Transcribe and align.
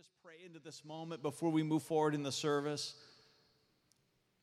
just 0.00 0.12
pray 0.24 0.36
into 0.46 0.58
this 0.58 0.82
moment 0.82 1.20
before 1.20 1.50
we 1.50 1.62
move 1.62 1.82
forward 1.82 2.14
in 2.14 2.22
the 2.22 2.32
service? 2.32 2.94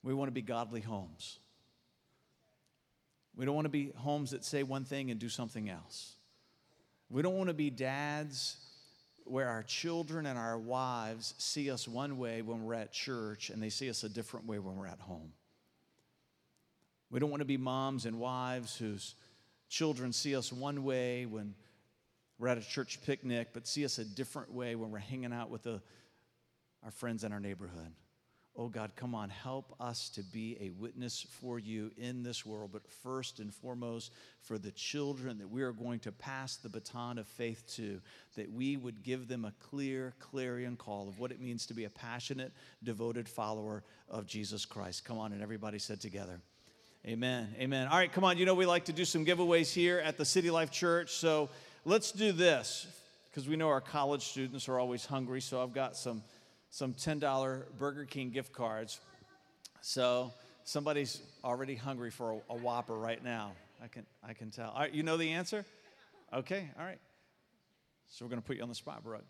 We 0.04 0.14
want 0.14 0.28
to 0.28 0.32
be 0.32 0.44
godly 0.44 0.82
homes. 0.82 1.40
We 3.36 3.44
don't 3.44 3.56
want 3.56 3.66
to 3.66 3.70
be 3.70 3.92
homes 3.96 4.30
that 4.32 4.46
say 4.46 4.62
one 4.62 4.84
thing 4.84 5.10
and 5.10 5.20
do 5.20 5.30
something 5.30 5.68
else. 5.68 6.14
We 7.10 7.24
don't 7.24 7.34
want 7.34 7.48
to 7.48 7.56
be 7.56 7.72
dads 7.72 8.58
where 9.24 9.50
our 9.50 9.64
children 9.64 10.28
and 10.28 10.38
our 10.38 10.60
wives 10.60 11.34
see 11.40 11.72
us 11.72 11.88
one 11.88 12.20
way 12.20 12.44
when 12.44 12.64
we're 12.64 12.76
at 12.76 12.92
church 12.92 13.50
and 13.50 13.60
they 13.60 13.70
see 13.70 13.90
us 13.90 14.04
a 14.04 14.10
different 14.10 14.46
way 14.46 14.60
when 14.60 14.76
we're 14.76 14.86
at 14.86 15.00
home. 15.00 15.32
We 17.10 17.20
don't 17.20 17.32
want 17.32 17.42
to 17.42 17.46
be 17.46 17.58
moms 17.58 18.06
and 18.06 18.20
wives 18.20 18.78
whose 18.78 19.16
children 19.70 20.14
see 20.14 20.36
us 20.36 20.54
one 20.54 20.84
way 20.84 21.26
when 21.26 21.56
we're 22.40 22.48
at 22.48 22.58
a 22.58 22.62
church 22.62 23.02
picnic, 23.06 23.50
but 23.54 23.68
see 23.68 23.86
us 23.86 23.98
a 23.98 24.06
different 24.06 24.54
way 24.54 24.76
when 24.76 24.92
we're 24.92 25.00
hanging 25.00 25.34
out 25.34 25.50
with 25.50 25.64
the, 25.64 25.82
our 26.84 26.92
friends 26.92 27.24
in 27.24 27.32
our 27.32 27.40
neighborhood. 27.40 27.92
Oh 28.60 28.70
God, 28.70 28.94
come 28.96 29.14
on, 29.14 29.30
help 29.30 29.76
us 29.80 30.10
to 30.10 30.24
be 30.24 30.58
a 30.60 30.72
witness 30.72 31.28
for 31.42 31.60
you 31.60 31.92
in 31.96 32.24
this 32.24 32.44
world, 32.44 32.72
but 32.74 32.88
first 32.88 33.40
and 33.40 33.54
foremost 33.54 34.12
for 34.42 34.58
the 34.58 34.72
children 34.72 35.38
that 35.38 35.48
we 35.48 35.62
are 35.62 35.72
going 35.72 36.00
to 36.00 36.12
pass 36.12 36.56
the 36.56 36.70
baton 36.70 37.20
of 37.20 37.28
faith 37.28 37.64
to, 37.76 38.02
that 38.36 38.52
we 38.52 38.76
would 38.76 39.04
give 39.04 39.28
them 39.28 39.46
a 39.46 39.54
clear, 39.60 40.16
clarion 40.18 40.76
call 40.76 41.08
of 41.08 41.20
what 41.20 41.32
it 41.32 41.40
means 41.40 41.68
to 41.68 41.76
be 41.76 41.84
a 41.84 41.90
passionate, 41.90 42.52
devoted 42.84 43.30
follower 43.30 43.84
of 44.10 44.26
Jesus 44.26 44.66
Christ. 44.66 45.06
Come 45.06 45.20
on, 45.20 45.34
and 45.34 45.44
everybody 45.44 45.78
said 45.78 46.02
together. 46.02 46.42
Amen. 47.06 47.54
Amen. 47.60 47.88
All 47.88 47.98
right, 47.98 48.12
come 48.12 48.24
on. 48.24 48.40
You 48.40 48.46
know, 48.46 48.56
we 48.56 48.66
like 48.66 48.86
to 48.86 48.94
do 48.94 49.06
some 49.06 49.24
giveaways 49.24 49.72
here 49.72 50.00
at 50.00 50.18
the 50.18 50.26
City 50.26 50.50
Life 50.50 50.72
Church. 50.72 51.12
So 51.12 51.50
let's 51.88 52.12
do 52.12 52.34
this 52.34 52.86
because 53.30 53.48
we 53.48 53.56
know 53.56 53.70
our 53.70 53.80
college 53.80 54.24
students 54.26 54.68
are 54.68 54.78
always 54.78 55.06
hungry. 55.06 55.40
So 55.40 55.64
I've 55.64 55.74
got 55.74 55.96
some 55.96 56.22
some 56.70 56.94
$10 56.94 57.64
Burger 57.80 58.04
King 58.04 58.30
gift 58.30 58.52
cards. 58.52 59.00
So 59.82 60.34
somebody's 60.66 61.22
already 61.44 61.76
hungry 61.76 62.12
for 62.12 62.34
a, 62.34 62.54
a 62.54 62.58
Whopper 62.58 62.98
right 62.98 63.24
now. 63.24 63.54
I 63.82 63.88
can, 63.88 64.06
I 64.22 64.34
can 64.34 64.52
tell. 64.52 64.72
All 64.72 64.82
right, 64.82 64.94
you 64.94 65.02
know 65.02 65.16
the 65.16 65.32
answer? 65.32 65.64
Okay, 66.34 66.70
all 66.78 66.86
right. 66.86 67.00
So 68.10 68.26
we're 68.26 68.30
going 68.30 68.42
to 68.42 68.46
put 68.46 68.58
you 68.58 68.64
on 68.64 68.70
the 68.70 68.76
spot, 68.76 69.02
Brooke. 69.02 69.24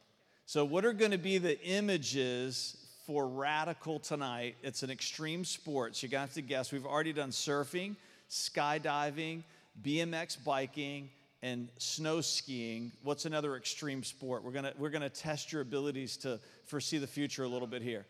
So, 0.48 0.66
what 0.66 0.84
are 0.84 0.94
going 0.94 1.12
to 1.12 1.18
be 1.18 1.38
the 1.38 1.62
images 1.64 2.78
for 3.06 3.28
Radical 3.28 4.00
tonight? 4.00 4.56
It's 4.64 4.82
an 4.82 4.90
extreme 4.90 5.46
sport, 5.46 5.96
so 5.96 6.06
you're 6.08 6.12
going 6.12 6.24
to 6.24 6.28
have 6.28 6.34
to 6.36 6.42
guess. 6.42 6.72
We've 6.72 6.86
already 6.86 7.14
done 7.14 7.30
surfing, 7.30 7.98
skydiving, 8.30 9.44
BMX 9.84 10.44
biking, 10.44 11.10
and 11.42 11.70
snow 11.78 12.22
skiing. 12.22 12.92
What's 13.04 13.26
another 13.26 13.56
extreme 13.56 14.04
sport? 14.04 14.44
We're 14.44 14.52
gonna 14.52 14.74
we're 14.78 14.90
gonna 14.90 15.10
test 15.10 15.52
your 15.52 15.62
abilities 15.62 16.18
to 16.18 16.40
foresee 16.66 16.98
the 16.98 17.08
future 17.08 17.44
a 17.44 17.48
little 17.48 17.68
bit 17.68 17.82
here. 17.82 18.06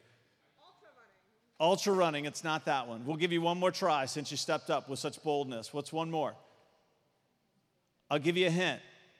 Ultra 0.59 0.89
running. 0.95 1.71
Ultra 1.71 1.93
running. 1.93 2.25
It's 2.25 2.43
not 2.43 2.65
that 2.65 2.87
one. 2.87 3.05
We'll 3.05 3.17
give 3.17 3.31
you 3.31 3.41
one 3.41 3.59
more 3.59 3.71
try 3.71 4.05
since 4.05 4.31
you 4.31 4.37
stepped 4.37 4.69
up 4.69 4.89
with 4.89 4.99
such 4.99 5.21
boldness. 5.23 5.73
What's 5.73 5.91
one 5.91 6.09
more? 6.09 6.33
I'll 8.09 8.19
give 8.19 8.37
you 8.37 8.47
a 8.47 8.51
hint. 8.51 8.79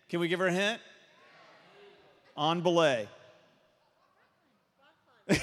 Can 0.10 0.20
we 0.20 0.28
give 0.30 0.40
her 0.40 0.48
a 0.48 0.54
hint? 0.54 0.82
On 2.38 2.62
belay. 2.62 3.08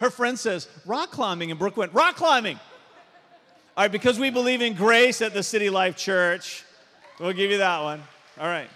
her 0.00 0.10
friend 0.10 0.38
says 0.38 0.68
rock 0.84 1.10
climbing, 1.10 1.50
and 1.50 1.58
Brooke 1.58 1.78
went 1.78 1.94
rock 1.94 2.16
climbing. 2.16 2.58
All 3.76 3.84
right, 3.84 3.92
because 3.92 4.18
we 4.18 4.28
believe 4.28 4.60
in 4.60 4.74
grace 4.74 5.22
at 5.22 5.32
the 5.32 5.42
City 5.42 5.70
Life 5.70 5.96
Church. 5.96 6.64
We'll 7.20 7.34
give 7.34 7.50
you 7.50 7.58
that 7.58 7.82
one. 7.82 8.02
All 8.40 8.46
right. 8.46 8.70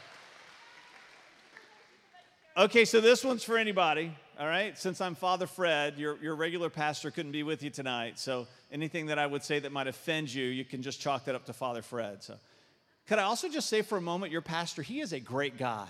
Okay, 2.58 2.84
so 2.84 3.00
this 3.00 3.24
one's 3.24 3.42
for 3.42 3.56
anybody. 3.56 4.14
All 4.38 4.46
right. 4.46 4.76
Since 4.76 5.00
I'm 5.00 5.14
Father 5.14 5.46
Fred, 5.46 5.96
your, 5.96 6.18
your 6.22 6.34
regular 6.34 6.68
pastor 6.68 7.10
couldn't 7.10 7.32
be 7.32 7.42
with 7.42 7.62
you 7.62 7.70
tonight. 7.70 8.18
So 8.18 8.46
anything 8.70 9.06
that 9.06 9.18
I 9.18 9.26
would 9.26 9.42
say 9.42 9.60
that 9.60 9.72
might 9.72 9.86
offend 9.86 10.30
you, 10.34 10.44
you 10.44 10.62
can 10.62 10.82
just 10.82 11.00
chalk 11.00 11.24
that 11.24 11.34
up 11.34 11.46
to 11.46 11.54
Father 11.54 11.80
Fred. 11.80 12.22
So 12.22 12.34
could 13.08 13.18
I 13.18 13.22
also 13.22 13.48
just 13.48 13.70
say 13.70 13.80
for 13.80 13.96
a 13.96 14.02
moment, 14.02 14.30
your 14.30 14.42
pastor, 14.42 14.82
he 14.82 15.00
is 15.00 15.14
a 15.14 15.20
great 15.20 15.56
guy. 15.56 15.88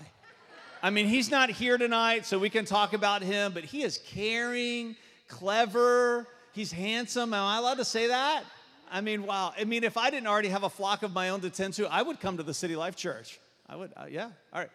I 0.81 0.91
mean, 0.91 1.07
he's 1.07 1.29
not 1.29 1.49
here 1.49 1.77
tonight, 1.77 2.25
so 2.25 2.39
we 2.39 2.49
can 2.49 2.63
talk 2.63 2.93
about 2.93 3.21
him, 3.21 3.51
but 3.51 3.65
he 3.65 3.83
is 3.83 3.97
caring, 3.97 4.95
clever, 5.27 6.25
he's 6.53 6.71
handsome. 6.71 7.33
Am 7.33 7.43
I 7.43 7.57
allowed 7.57 7.79
to 7.79 7.85
say 7.85 8.07
that? 8.07 8.45
I 8.91 9.01
mean, 9.01 9.25
wow. 9.25 9.53
I 9.57 9.63
mean, 9.63 9.83
if 9.83 9.97
I 9.97 10.09
didn't 10.09 10.27
already 10.27 10.49
have 10.49 10.63
a 10.63 10.69
flock 10.69 11.03
of 11.03 11.13
my 11.13 11.29
own 11.29 11.41
to 11.41 11.49
tend 11.49 11.73
to, 11.75 11.91
I 11.91 12.01
would 12.01 12.19
come 12.19 12.37
to 12.37 12.43
the 12.43 12.53
City 12.53 12.75
Life 12.75 12.95
Church. 12.95 13.39
I 13.67 13.75
would, 13.75 13.91
uh, 13.97 14.05
yeah. 14.09 14.29
All 14.53 14.59
right. 14.59 14.69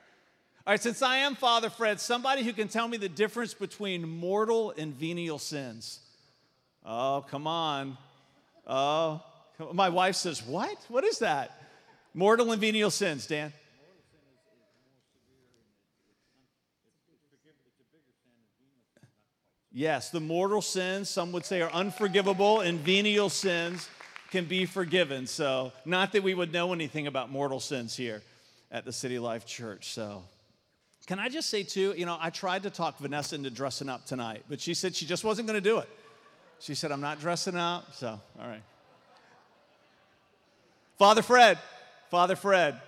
All 0.66 0.72
right, 0.72 0.82
since 0.82 1.00
I 1.00 1.19
am 1.19 1.37
Father 1.37 1.71
Fred, 1.71 2.00
somebody 2.00 2.43
who 2.43 2.53
can 2.53 2.69
tell 2.69 2.87
me 2.87 2.98
the 2.98 3.09
difference 3.09 3.54
between 3.54 4.06
mortal 4.06 4.75
and 4.76 4.94
venial 4.94 5.38
sins. 5.38 6.00
Oh, 6.84 7.25
come 7.28 7.47
on. 7.47 7.97
Oh, 8.66 9.22
my 9.72 9.88
wife 9.88 10.16
says, 10.16 10.42
What? 10.42 10.77
What 10.88 11.04
is 11.04 11.21
that? 11.21 11.59
Mortal 12.12 12.53
and 12.53 12.60
venial 12.60 12.91
sins, 12.91 13.27
Dan. 13.27 13.53
Yes, 19.72 20.10
the 20.10 20.21
mortal 20.21 20.62
sins, 20.62 21.09
some 21.09 21.31
would 21.32 21.44
say, 21.44 21.62
are 21.62 21.71
unforgivable, 21.71 22.60
and 22.60 22.81
venial 22.81 23.31
sins 23.31 23.88
can 24.30 24.44
be 24.44 24.64
forgiven. 24.64 25.26
So, 25.26 25.72
not 25.84 26.12
that 26.12 26.22
we 26.22 26.34
would 26.34 26.52
know 26.52 26.72
anything 26.72 27.06
about 27.06 27.30
mortal 27.30 27.60
sins 27.60 27.96
here 27.96 28.22
at 28.70 28.84
the 28.84 28.92
City 28.92 29.18
Life 29.18 29.44
Church. 29.44 29.92
So, 29.92 30.22
can 31.06 31.18
I 31.18 31.28
just 31.28 31.50
say, 31.50 31.62
too, 31.62 31.94
you 31.96 32.06
know, 32.06 32.16
I 32.20 32.30
tried 32.30 32.62
to 32.62 32.70
talk 32.70 32.98
Vanessa 32.98 33.34
into 33.34 33.50
dressing 33.50 33.88
up 33.88 34.06
tonight, 34.06 34.44
but 34.48 34.60
she 34.60 34.74
said 34.74 34.94
she 34.94 35.06
just 35.06 35.24
wasn't 35.24 35.48
going 35.48 35.60
to 35.60 35.68
do 35.68 35.78
it. 35.78 35.88
She 36.60 36.74
said, 36.74 36.92
I'm 36.92 37.00
not 37.00 37.20
dressing 37.20 37.56
up. 37.56 37.94
So, 37.94 38.08
all 38.08 38.46
right. 38.46 38.62
Father 40.98 41.22
Fred, 41.22 41.58
Father 42.10 42.36
Fred, 42.36 42.80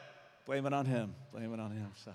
blame 0.45 0.67
it 0.67 0.73
on 0.73 0.85
him, 0.85 1.15
blame 1.33 1.53
it 1.55 1.59
on 1.59 1.71
him. 1.71 1.91
So, 2.05 2.13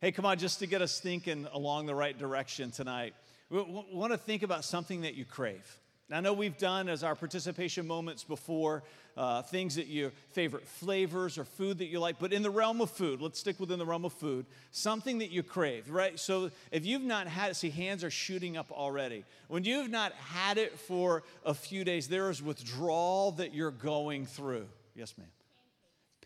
hey, 0.00 0.12
come 0.12 0.24
on, 0.24 0.38
just 0.38 0.60
to 0.60 0.66
get 0.66 0.80
us 0.80 0.98
thinking 0.98 1.46
along 1.52 1.86
the 1.86 1.94
right 1.94 2.18
direction 2.18 2.70
tonight, 2.70 3.14
we 3.50 3.60
want 3.60 4.12
to 4.12 4.18
think 4.18 4.42
about 4.42 4.64
something 4.64 5.02
that 5.02 5.14
you 5.14 5.24
crave. 5.24 5.78
I 6.12 6.20
know 6.20 6.32
we've 6.32 6.58
done 6.58 6.88
as 6.88 7.04
our 7.04 7.14
participation 7.14 7.86
moments 7.86 8.24
before 8.24 8.82
uh, 9.16 9.42
things 9.42 9.76
that 9.76 9.86
your 9.86 10.10
favorite 10.32 10.66
flavors 10.66 11.38
or 11.38 11.44
food 11.44 11.78
that 11.78 11.86
you 11.86 12.00
like, 12.00 12.18
but 12.18 12.32
in 12.32 12.42
the 12.42 12.50
realm 12.50 12.80
of 12.80 12.90
food, 12.90 13.20
let's 13.20 13.38
stick 13.38 13.60
within 13.60 13.78
the 13.78 13.86
realm 13.86 14.04
of 14.04 14.12
food, 14.12 14.46
something 14.72 15.18
that 15.18 15.30
you 15.30 15.42
crave, 15.42 15.88
right? 15.90 16.18
So 16.18 16.50
if 16.72 16.84
you've 16.84 17.02
not 17.02 17.28
had 17.28 17.50
it, 17.50 17.54
see, 17.54 17.70
hands 17.70 18.02
are 18.02 18.10
shooting 18.10 18.56
up 18.56 18.72
already. 18.72 19.24
When 19.48 19.64
you've 19.64 19.90
not 19.90 20.12
had 20.14 20.58
it 20.58 20.78
for 20.78 21.22
a 21.44 21.54
few 21.54 21.84
days, 21.84 22.08
there 22.08 22.28
is 22.30 22.42
withdrawal 22.42 23.32
that 23.32 23.54
you're 23.54 23.70
going 23.70 24.26
through. 24.26 24.66
Yes, 24.96 25.14
ma'am. 25.16 25.28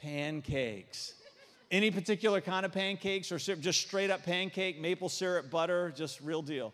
Pancakes. 0.01 0.45
Pancakes. 0.47 1.15
Any 1.71 1.91
particular 1.91 2.41
kind 2.41 2.65
of 2.65 2.73
pancakes 2.73 3.33
or 3.33 3.39
just 3.39 3.81
straight 3.81 4.11
up 4.11 4.23
pancake, 4.23 4.81
maple 4.81 5.09
syrup, 5.09 5.51
butter, 5.51 5.93
just 5.95 6.21
real 6.21 6.43
deal? 6.43 6.73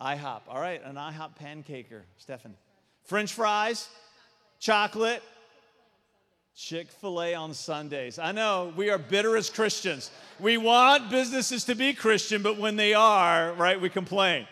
IHOP. 0.00 0.42
All 0.48 0.60
right, 0.60 0.82
an 0.84 0.96
IHOP 0.96 1.30
pancaker. 1.42 2.02
Stefan. 2.18 2.54
French 3.04 3.32
fries, 3.32 3.88
chocolate, 4.58 5.22
Chick 6.58 6.90
fil 6.90 7.22
A 7.22 7.34
on 7.34 7.54
Sundays. 7.54 8.18
I 8.18 8.32
know 8.32 8.72
we 8.76 8.90
are 8.90 8.98
bitter 8.98 9.36
as 9.36 9.48
Christians. 9.48 10.10
We 10.40 10.56
want 10.56 11.08
businesses 11.08 11.62
to 11.66 11.76
be 11.76 11.94
Christian, 11.94 12.42
but 12.42 12.58
when 12.58 12.74
they 12.74 12.94
are, 12.94 13.52
right, 13.52 13.80
we 13.80 13.88
complain. 13.88 14.48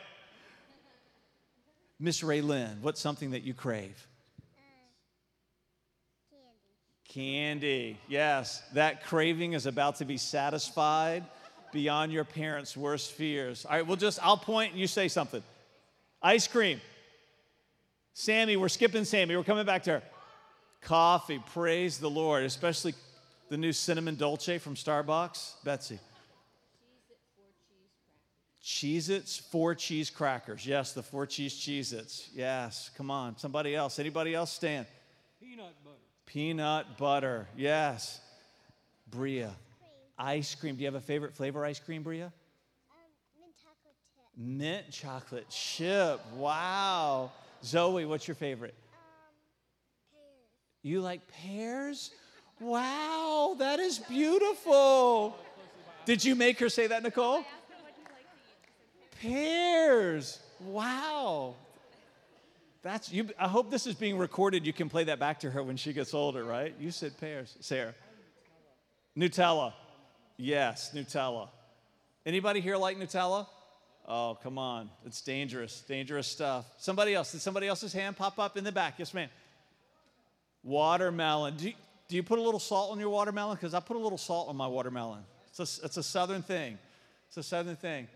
Miss 1.99 2.23
Ray 2.23 2.43
Lynn, 2.43 2.79
what's 2.81 3.01
something 3.01 3.33
that 3.33 3.43
you 3.43 3.55
crave? 3.55 4.07
Uh, 6.33 6.37
candy. 7.13 7.89
Candy, 7.89 7.99
yes. 8.07 8.63
That 8.75 9.05
craving 9.05 9.55
is 9.55 9.67
about 9.67 9.97
to 9.97 10.05
be 10.05 10.17
satisfied 10.17 11.25
beyond 11.77 12.11
your 12.11 12.25
parents' 12.25 12.75
worst 12.75 13.13
fears. 13.13 13.67
All 13.67 13.73
right, 13.73 13.87
we'll 13.87 13.99
just, 13.99 14.19
I'll 14.23 14.39
point 14.39 14.73
and 14.73 14.81
you 14.81 14.87
say 14.87 15.09
something. 15.09 15.43
Ice 16.23 16.49
cream. 16.49 16.81
Sammy, 18.15 18.57
we're 18.57 18.71
skipping 18.71 19.05
Sammy. 19.05 19.37
We're 19.37 19.45
coming 19.45 19.67
back 19.67 19.83
to 19.83 19.91
her. 19.91 20.03
Coffee, 20.81 21.39
praise 21.53 21.99
the 21.99 22.09
Lord, 22.09 22.45
especially 22.45 22.95
the 23.51 23.59
new 23.59 23.75
cinnamon 23.75 24.17
dolce 24.17 24.57
from 24.57 24.75
Starbucks. 24.75 25.63
Betsy. 25.65 25.99
Cheez 28.65 29.11
Its, 29.11 29.37
four 29.37 29.75
cheese 29.75 30.09
crackers. 30.09 30.67
Yes, 30.67 30.93
the 30.93 31.03
four 31.03 31.27
cheese 31.27 31.55
Cheez 31.55 31.93
Its. 31.93 32.31
Yes, 32.35 32.91
come 32.97 33.11
on. 33.11 33.37
Somebody 33.37 33.77
else. 33.77 33.99
Anybody 33.99 34.35
else 34.35 34.51
stand? 34.51 34.87
Peanut 35.39 35.75
butter. 35.85 35.97
Peanut 36.25 36.97
butter. 36.97 37.49
Yes. 37.55 38.19
Bria. 39.11 39.55
Ice 40.19 40.55
cream. 40.55 40.77
Do 40.77 40.81
you 40.83 40.87
have 40.87 40.95
a 40.95 41.01
favorite 41.01 41.35
flavor 41.35 41.65
ice 41.65 41.79
cream, 41.79 42.03
Bria? 42.03 42.27
Um, 42.27 42.33
mint 43.39 43.55
chocolate 43.63 43.95
chip. 44.15 44.37
Mint 44.37 44.91
chocolate 44.91 45.49
chip. 45.49 46.21
Wow. 46.35 47.33
Zoe, 47.65 48.05
what's 48.05 48.27
your 48.27 48.35
favorite? 48.35 48.75
Um, 48.93 48.99
pears. 50.13 50.83
You 50.83 51.01
like 51.01 51.21
pears? 51.29 52.11
Wow, 52.61 53.55
that 53.59 53.81
is 53.81 53.99
beautiful. 53.99 55.37
Did 56.07 56.25
you 56.25 56.35
make 56.35 56.59
her 56.61 56.69
say 56.69 56.87
that, 56.87 57.03
Nicole? 57.03 57.45
Pears. 59.21 60.41
Wow. 60.61 61.55
That's 62.83 63.11
you. 63.13 63.29
I 63.39 63.49
hope 63.49 63.71
this 63.71 63.87
is 63.87 63.95
being 63.95 64.17
recorded. 64.17 64.65
You 64.65 64.73
can 64.73 64.89
play 64.89 65.05
that 65.05 65.19
back 65.19 65.41
to 65.41 65.51
her 65.51 65.63
when 65.63 65.77
she 65.77 65.93
gets 65.93 66.15
older, 66.15 66.45
right? 66.45 66.75
You 66.79 66.91
said 66.91 67.19
pears, 67.19 67.57
Sarah. 67.61 67.95
Nutella. 69.19 69.73
Yes, 70.37 70.93
Nutella. 70.95 71.49
Anybody 72.25 72.61
here 72.61 72.77
like 72.77 72.99
Nutella? 72.99 73.47
Oh, 74.07 74.39
come 74.43 74.59
on. 74.59 74.91
It's 75.05 75.21
dangerous, 75.21 75.83
dangerous 75.89 76.29
stuff. 76.29 76.67
Somebody 76.79 77.15
else. 77.15 77.33
Did 77.33 77.41
somebody 77.41 77.67
else's 77.67 77.93
hand 77.93 78.17
pop 78.17 78.39
up 78.39 78.57
in 78.57 78.65
the 78.65 78.73
back? 78.73 78.95
Yes, 78.99 79.13
ma'am. 79.15 79.29
Watermelon. 80.63 81.57
Do 81.57 81.69
you, 81.69 81.75
do 82.09 82.17
you 82.17 82.23
put 82.23 82.39
a 82.39 82.43
little 82.43 82.61
salt 82.61 82.93
on 82.93 83.01
your 83.01 83.09
watermelon? 83.09 83.57
Because 83.57 83.75
I 83.75 83.81
put 83.81 83.97
a 83.97 84.01
little 84.01 84.19
salt 84.19 84.49
on 84.49 84.57
my 84.57 84.67
watermelon. 84.67 85.25
It's 85.49 85.59
a, 85.59 85.87
it's 85.87 85.97
a 85.97 86.03
southern 86.03 86.43
thing. 86.43 86.79
It's 87.29 87.37
a 87.37 87.43
southern 87.43 87.77
thing. 87.77 88.07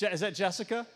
Is 0.00 0.20
that 0.20 0.34
Jessica? 0.34 0.86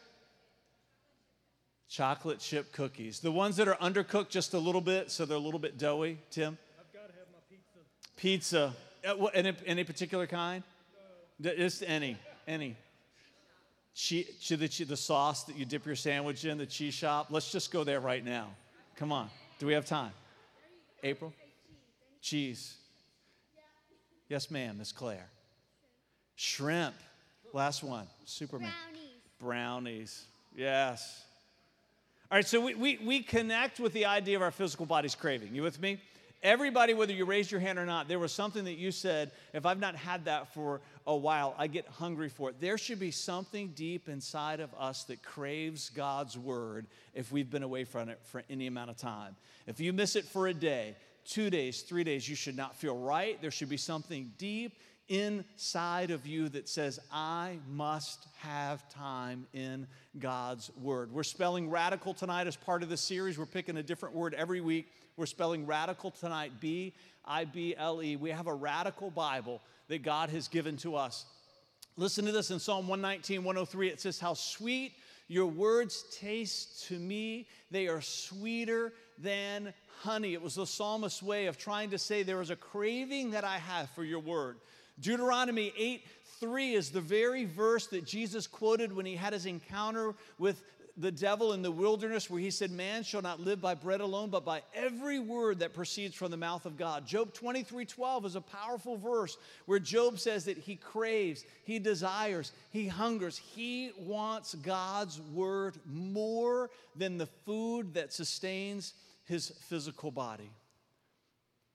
Chocolate 1.89 2.39
chip 2.39 2.73
cookies. 2.73 3.21
The 3.21 3.33
ones 3.33 3.57
that 3.57 3.69
are 3.69 3.77
undercooked 3.77 4.31
just 4.31 4.55
a 4.55 4.59
little 4.59 4.81
bit, 4.81 5.11
so 5.11 5.25
they're 5.25 5.37
a 5.37 5.41
little 5.41 5.61
bit 5.61 5.79
doughy, 5.79 6.19
Tim? 6.31 6.59
I've 6.79 6.93
got 6.93 7.09
to 7.09 7.15
have 7.15 7.27
my 7.33 7.39
pizza. 7.49 7.79
Pizza. 8.17 8.75
Uh, 9.07 9.27
any, 9.27 9.53
any 9.67 9.85
particular 9.85 10.27
kind? 10.27 10.63
Just 11.41 11.83
any, 11.87 12.17
any. 12.47 12.77
Che- 13.95 14.29
the, 14.49 14.85
the 14.85 14.97
sauce 14.97 15.45
that 15.45 15.57
you 15.57 15.65
dip 15.65 15.85
your 15.85 15.97
sandwich 15.97 16.45
in, 16.45 16.57
the 16.57 16.67
cheese 16.67 16.95
shop. 16.95 17.27
Let's 17.31 17.51
just 17.51 17.71
go 17.73 17.85
there 17.85 18.01
right 18.01 18.25
now. 18.25 18.49
Come 18.97 19.13
on. 19.13 19.29
Do 19.59 19.67
we 19.67 19.73
have 19.73 19.85
time? 19.85 20.13
April? 21.03 21.33
Cheese. 22.21 22.77
Yes, 24.29 24.51
ma'am, 24.51 24.79
Miss 24.79 24.93
Claire. 24.93 25.29
Shrimp. 26.37 26.95
Last 27.53 27.83
one. 27.83 28.07
Superman. 28.25 28.73
Brownies. 29.41 30.23
Brownies. 30.23 30.25
Yes. 30.57 31.25
All 32.31 32.39
right, 32.39 32.47
so 32.47 32.61
we, 32.61 32.75
we, 32.75 32.99
we 33.05 33.23
connect 33.23 33.79
with 33.79 33.93
the 33.93 34.07
idea 34.07 34.37
of 34.37 34.43
our 34.43 34.51
physical 34.51 34.87
body's 34.87 35.15
craving. 35.15 35.55
You 35.55 35.63
with 35.63 35.81
me? 35.81 36.01
Everybody, 36.43 36.93
whether 36.93 37.13
you 37.13 37.25
raised 37.25 37.53
your 37.53 37.61
hand 37.61 37.79
or 37.79 37.87
not, 37.87 38.09
there 38.09 38.19
was 38.19 38.33
something 38.33 38.65
that 38.65 38.77
you 38.77 38.91
said, 38.91 39.31
if 39.53 39.65
I've 39.65 39.79
not 39.79 39.95
had 39.95 40.25
that 40.25 40.53
for 40.53 40.81
a 41.07 41.17
while, 41.17 41.55
I 41.57 41.69
get 41.69 41.87
hungry 41.87 42.29
for 42.29 42.51
it. 42.51 42.61
There 42.61 42.77
should 42.77 42.99
be 42.99 43.13
something 43.13 43.73
deep 43.77 44.09
inside 44.09 44.59
of 44.59 44.75
us 44.75 45.05
that 45.05 45.23
craves 45.23 45.89
God's 45.91 46.37
word 46.37 46.87
if 47.15 47.31
we've 47.31 47.49
been 47.49 47.63
away 47.63 47.85
from 47.85 48.09
it 48.09 48.19
for 48.25 48.43
any 48.51 48.67
amount 48.67 48.91
of 48.91 48.97
time. 48.97 49.37
If 49.69 49.79
you 49.79 49.93
miss 49.93 50.17
it 50.17 50.25
for 50.25 50.49
a 50.49 50.55
day, 50.55 50.97
two 51.25 51.49
days, 51.49 51.83
three 51.83 52.03
days, 52.03 52.29
you 52.29 52.35
should 52.35 52.57
not 52.57 52.75
feel 52.75 52.97
right. 52.97 53.41
There 53.41 53.53
should 53.53 53.69
be 53.69 53.77
something 53.77 54.33
deep 54.37 54.79
inside 55.09 56.11
of 56.11 56.27
you 56.27 56.49
that 56.51 56.69
says, 56.69 57.01
I 57.13 57.59
must 57.71 58.27
have 58.39 58.89
time 58.89 59.47
in 59.53 59.87
God's 60.19 60.71
Word. 60.81 61.13
We're 61.13 61.23
spelling 61.23 61.71
radical 61.71 62.15
tonight 62.15 62.47
as 62.47 62.57
part 62.57 62.83
of 62.83 62.89
the 62.89 62.97
series. 62.97 63.39
We're 63.39 63.47
picking 63.47 63.77
a 63.77 63.83
different 63.83 64.15
word 64.15 64.35
every 64.35 64.61
week. 64.61 64.89
We're 65.17 65.27
spelling 65.27 65.67
radical 65.67 66.11
tonight 66.11 66.53
B 66.61 66.95
I 67.25 67.45
B 67.45 67.75
L 67.77 68.03
E. 68.03 68.17
We 68.17 68.31
have 68.31 68.47
a 68.47 68.55
radical 68.55 69.11
Bible 69.11 69.61
that 69.89 70.03
God 70.03 70.31
has 70.31 70.49
given 70.49 70.77
to 70.79 70.97
us. 70.97 71.25
Listen 71.97 72.25
to 72.25 72.33
this 72.33 72.51
in 72.51 72.59
Psalm 72.59 72.89
119, 72.89 73.45
103. 73.45 73.89
It 73.89 74.01
says, 74.01 74.19
How 74.19 74.35
sweet 74.35 74.93
your 75.29 75.47
words 75.47 76.05
taste 76.19 76.87
to 76.89 76.99
me. 76.99 77.47
They 77.71 77.89
are 77.89 78.01
sweeter 78.01 78.93
than 79.19 79.75
honey. 80.01 80.33
It 80.33 80.43
was 80.43 80.55
the 80.55 80.67
psalmist's 80.67 81.23
way 81.23 81.47
of 81.47 81.59
trying 81.59 81.91
to 81.91 81.99
say, 81.99 82.23
There 82.23 82.41
is 82.41 82.51
a 82.51 82.57
craving 82.57 83.33
that 83.33 83.45
I 83.45 83.59
have 83.59 83.91
for 83.91 84.05
your 84.05 84.21
word. 84.21 84.57
Deuteronomy 85.01 85.73
8 85.77 86.05
3 86.41 86.75
is 86.75 86.91
the 86.91 87.01
very 87.01 87.45
verse 87.45 87.87
that 87.89 88.05
Jesus 88.05 88.49
quoted 88.49 88.93
when 88.93 89.07
he 89.07 89.15
had 89.15 89.33
his 89.33 89.47
encounter 89.47 90.15
with 90.39 90.65
the 90.97 91.13
devil 91.13 91.53
in 91.53 91.63
the 91.63 91.71
wilderness 91.71 92.29
where 92.29 92.41
he 92.41 92.51
said, 92.51 92.71
Man 92.71 93.03
shall 93.03 93.23
not 93.23 93.41
live 93.41 93.61
by 93.61 93.75
bread 93.75 94.01
alone, 94.01 94.31
but 94.31 94.45
by 94.45 94.63
every 94.75 95.19
word 95.19 95.61
that 95.61 95.73
proceeds 95.73 96.15
from 96.15 96.31
the 96.31 96.37
mouth 96.37 96.67
of 96.67 96.77
God. 96.77 97.07
Job 97.07 97.33
23 97.33 97.85
12 97.85 98.27
is 98.27 98.37
a 98.37 98.41
powerful 98.41 98.97
verse 98.97 99.37
where 99.67 99.79
Job 99.79 100.19
says 100.19 100.45
that 100.45 100.59
he 100.59 100.77
craves, 100.77 101.45
he 101.65 101.79
desires, 101.79 102.53
he 102.71 102.89
hungers, 102.89 103.37
he 103.37 103.93
wants 103.99 104.55
God's 104.55 105.21
word 105.21 105.77
more 105.87 106.71
than 106.97 107.19
the 107.19 107.27
food 107.27 107.95
that 107.95 108.13
sustains 108.13 108.95
his 109.25 109.51
physical 109.69 110.11
body. 110.11 110.51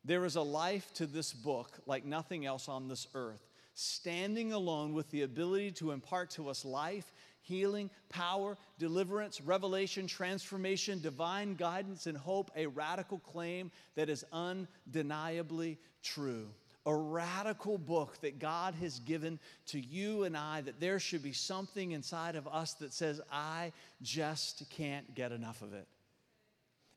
There 0.05 0.25
is 0.25 0.35
a 0.35 0.41
life 0.41 0.93
to 0.95 1.05
this 1.05 1.33
book 1.33 1.79
like 1.85 2.05
nothing 2.05 2.45
else 2.45 2.69
on 2.69 2.87
this 2.87 3.07
earth, 3.13 3.45
standing 3.73 4.53
alone 4.53 4.93
with 4.93 5.09
the 5.11 5.23
ability 5.23 5.71
to 5.73 5.91
impart 5.91 6.31
to 6.31 6.49
us 6.49 6.63
life 6.63 7.11
healing, 7.47 7.89
power, 8.09 8.57
deliverance, 8.77 9.39
revelation, 9.39 10.05
transformation, 10.05 10.99
divine 10.99 11.55
guidance, 11.55 12.05
and 12.05 12.17
hope, 12.17 12.51
a 12.57 12.67
radical 12.67 13.19
claim 13.19 13.71
that 13.95 14.09
is 14.09 14.25
undeniably 14.33 15.77
true. 16.03 16.47
A 16.85 16.93
radical 16.93 17.77
book 17.77 18.19
that 18.21 18.39
God 18.39 18.75
has 18.75 18.99
given 18.99 19.39
to 19.67 19.79
you 19.79 20.23
and 20.23 20.35
I, 20.35 20.61
that 20.61 20.79
there 20.79 20.99
should 20.99 21.23
be 21.23 21.33
something 21.33 21.91
inside 21.91 22.35
of 22.35 22.47
us 22.47 22.73
that 22.75 22.93
says, 22.93 23.21
I 23.31 23.71
just 24.01 24.69
can't 24.69 25.15
get 25.15 25.31
enough 25.31 25.61
of 25.61 25.73
it. 25.73 25.87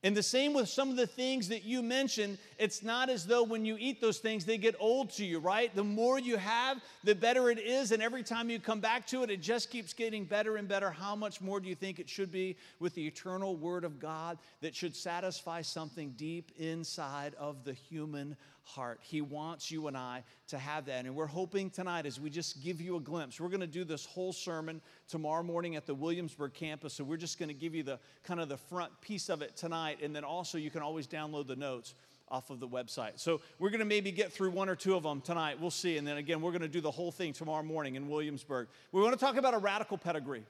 And 0.03 0.17
the 0.17 0.23
same 0.23 0.55
with 0.55 0.71
some 0.71 0.89
of 0.89 0.97
the 0.97 1.07
things 1.07 1.49
that 1.49 1.63
you 1.63 1.83
mentioned, 1.83 2.39
it's 2.59 2.83
not 2.83 3.11
as 3.11 3.27
though 3.27 3.43
when 3.43 3.67
you 3.67 3.77
eat 3.79 4.01
those 4.01 4.19
things, 4.19 4.47
they 4.47 4.57
get 4.57 4.75
old 4.81 5.11
to 5.11 5.27
you, 5.27 5.39
right? 5.39 5.75
The 5.75 5.85
more 5.85 6.19
you 6.19 6.39
have, 6.39 6.81
the 7.05 7.15
better 7.15 7.51
it 7.51 7.59
is. 7.59 7.93
And 7.93 8.03
every 8.03 8.23
time 8.23 8.49
you 8.49 8.59
come 8.59 8.81
back 8.81 9.07
to 9.09 9.23
it, 9.25 9.31
it 9.31 9.43
just 9.43 9.71
keeps 9.71 9.93
getting 9.93 10.25
better 10.25 10.57
and 10.57 10.67
better. 10.67 10.91
How 10.91 11.15
much 11.15 11.43
more 11.43 11.61
do 11.61 11.69
you 11.69 11.75
think 11.75 11.99
it 11.99 12.09
should 12.09 12.33
be 12.33 12.57
with 12.79 12.95
the 12.95 13.07
eternal 13.07 13.57
Word 13.57 13.85
of 13.85 14.01
God 14.01 14.39
that 14.63 14.75
should 14.75 14.97
satisfy 14.97 15.61
something 15.61 16.15
deep 16.17 16.51
inside 16.57 17.35
of 17.35 17.65
the 17.65 17.75
human 17.75 18.37
heart. 18.71 19.01
He 19.03 19.21
wants 19.21 19.71
you 19.71 19.89
and 19.89 19.97
I 19.97 20.25
to 20.49 20.59
have 20.59 20.87
that. 20.87 21.05
And 21.05 21.15
we're 21.15 21.27
hoping 21.27 21.71
tonight, 21.71 22.07
as 22.07 22.21
we 22.21 22.31
just 22.31 22.63
give 22.63 22.81
you 22.81 22.97
a 22.97 23.01
glimpse, 23.01 23.41
we're 23.41 23.49
going 23.49 23.61
to 23.61 23.67
do 23.67 23.85
this 23.85 24.07
whole 24.07 24.33
sermon 24.33 24.81
tomorrow 25.09 25.43
morning 25.43 25.77
at 25.77 25.87
the 25.87 25.95
Williamsburg 25.95 26.55
campus. 26.55 26.95
So 26.95 27.05
we're 27.05 27.17
just 27.17 27.39
going 27.39 27.49
to 27.49 27.55
give 27.55 27.75
you 27.75 27.83
the 27.83 27.99
kind 28.25 28.41
of 28.41 28.49
the 28.49 28.57
front 28.57 28.93
piece 29.01 29.29
of 29.29 29.43
it 29.43 29.57
tonight. 29.57 29.99
And 30.03 30.15
then 30.15 30.25
also, 30.25 30.57
you 30.57 30.71
can 30.71 30.83
always 30.83 31.07
download 31.07 31.47
the 31.47 31.57
notes 31.57 31.95
off 32.29 32.51
of 32.51 32.61
the 32.61 32.69
website. 32.69 33.19
So 33.19 33.41
we're 33.59 33.71
going 33.71 33.81
to 33.81 33.85
maybe 33.85 34.13
get 34.13 34.33
through 34.33 34.51
one 34.51 34.69
or 34.69 34.77
two 34.77 34.95
of 34.95 35.03
them 35.03 35.21
tonight. 35.21 35.61
We'll 35.61 35.71
see. 35.71 35.97
And 35.97 36.07
then 36.07 36.17
again, 36.17 36.41
we're 36.41 36.53
going 36.53 36.63
to 36.63 36.69
do 36.69 36.81
the 36.81 36.91
whole 36.91 37.11
thing 37.11 37.33
tomorrow 37.33 37.65
morning 37.65 37.97
in 37.97 38.09
Williamsburg. 38.09 38.69
We 38.93 39.03
want 39.03 39.19
to 39.19 39.25
talk 39.25 39.37
about 39.37 39.55
a 39.55 39.59
radical 39.59 39.99
pedigree. 39.99 40.45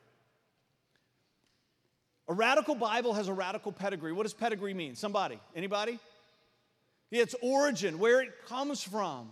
A 2.29 2.35
radical 2.35 2.77
Bible 2.77 3.15
has 3.15 3.29
a 3.29 3.33
radical 3.33 3.73
pedigree. 3.73 4.13
What 4.13 4.23
does 4.23 4.35
pedigree 4.35 4.75
mean? 4.75 4.95
Somebody? 4.95 5.41
Anybody? 5.57 5.99
Its 7.11 7.35
origin, 7.43 7.99
where 7.99 8.21
it 8.21 8.31
comes 8.47 8.83
from, 8.83 9.31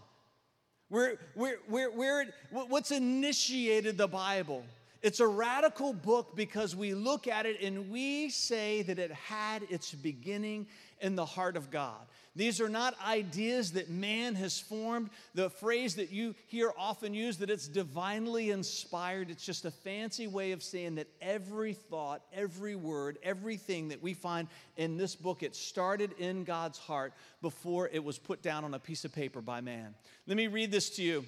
where, 0.88 1.16
where, 1.34 1.58
where, 1.68 1.90
where 1.90 2.22
it, 2.22 2.34
what's 2.50 2.90
initiated 2.90 3.98
the 3.98 4.08
Bible. 4.08 4.64
It's 5.00 5.20
a 5.20 5.26
radical 5.28 5.92
book 5.92 6.34
because 6.34 6.74
we 6.74 6.92
look 6.94 7.28
at 7.28 7.46
it 7.46 7.62
and 7.62 7.88
we 7.88 8.30
say 8.30 8.82
that 8.82 8.98
it 8.98 9.12
had 9.12 9.62
its 9.70 9.92
beginning 9.94 10.66
in 11.00 11.14
the 11.14 11.24
heart 11.24 11.56
of 11.56 11.70
God. 11.70 12.00
These 12.38 12.60
are 12.60 12.68
not 12.68 12.94
ideas 13.04 13.72
that 13.72 13.90
man 13.90 14.36
has 14.36 14.60
formed. 14.60 15.10
The 15.34 15.50
phrase 15.50 15.96
that 15.96 16.12
you 16.12 16.36
hear 16.46 16.72
often 16.78 17.12
used 17.12 17.40
that 17.40 17.50
it's 17.50 17.66
divinely 17.66 18.52
inspired, 18.52 19.28
it's 19.28 19.44
just 19.44 19.64
a 19.64 19.72
fancy 19.72 20.28
way 20.28 20.52
of 20.52 20.62
saying 20.62 20.94
that 20.94 21.08
every 21.20 21.72
thought, 21.72 22.22
every 22.32 22.76
word, 22.76 23.18
everything 23.24 23.88
that 23.88 24.00
we 24.00 24.14
find 24.14 24.46
in 24.76 24.96
this 24.96 25.16
book, 25.16 25.42
it 25.42 25.56
started 25.56 26.12
in 26.20 26.44
God's 26.44 26.78
heart 26.78 27.12
before 27.42 27.88
it 27.88 28.04
was 28.04 28.20
put 28.20 28.40
down 28.40 28.62
on 28.64 28.72
a 28.72 28.78
piece 28.78 29.04
of 29.04 29.12
paper 29.12 29.40
by 29.40 29.60
man. 29.60 29.92
Let 30.28 30.36
me 30.36 30.46
read 30.46 30.70
this 30.70 30.90
to 30.90 31.02
you. 31.02 31.24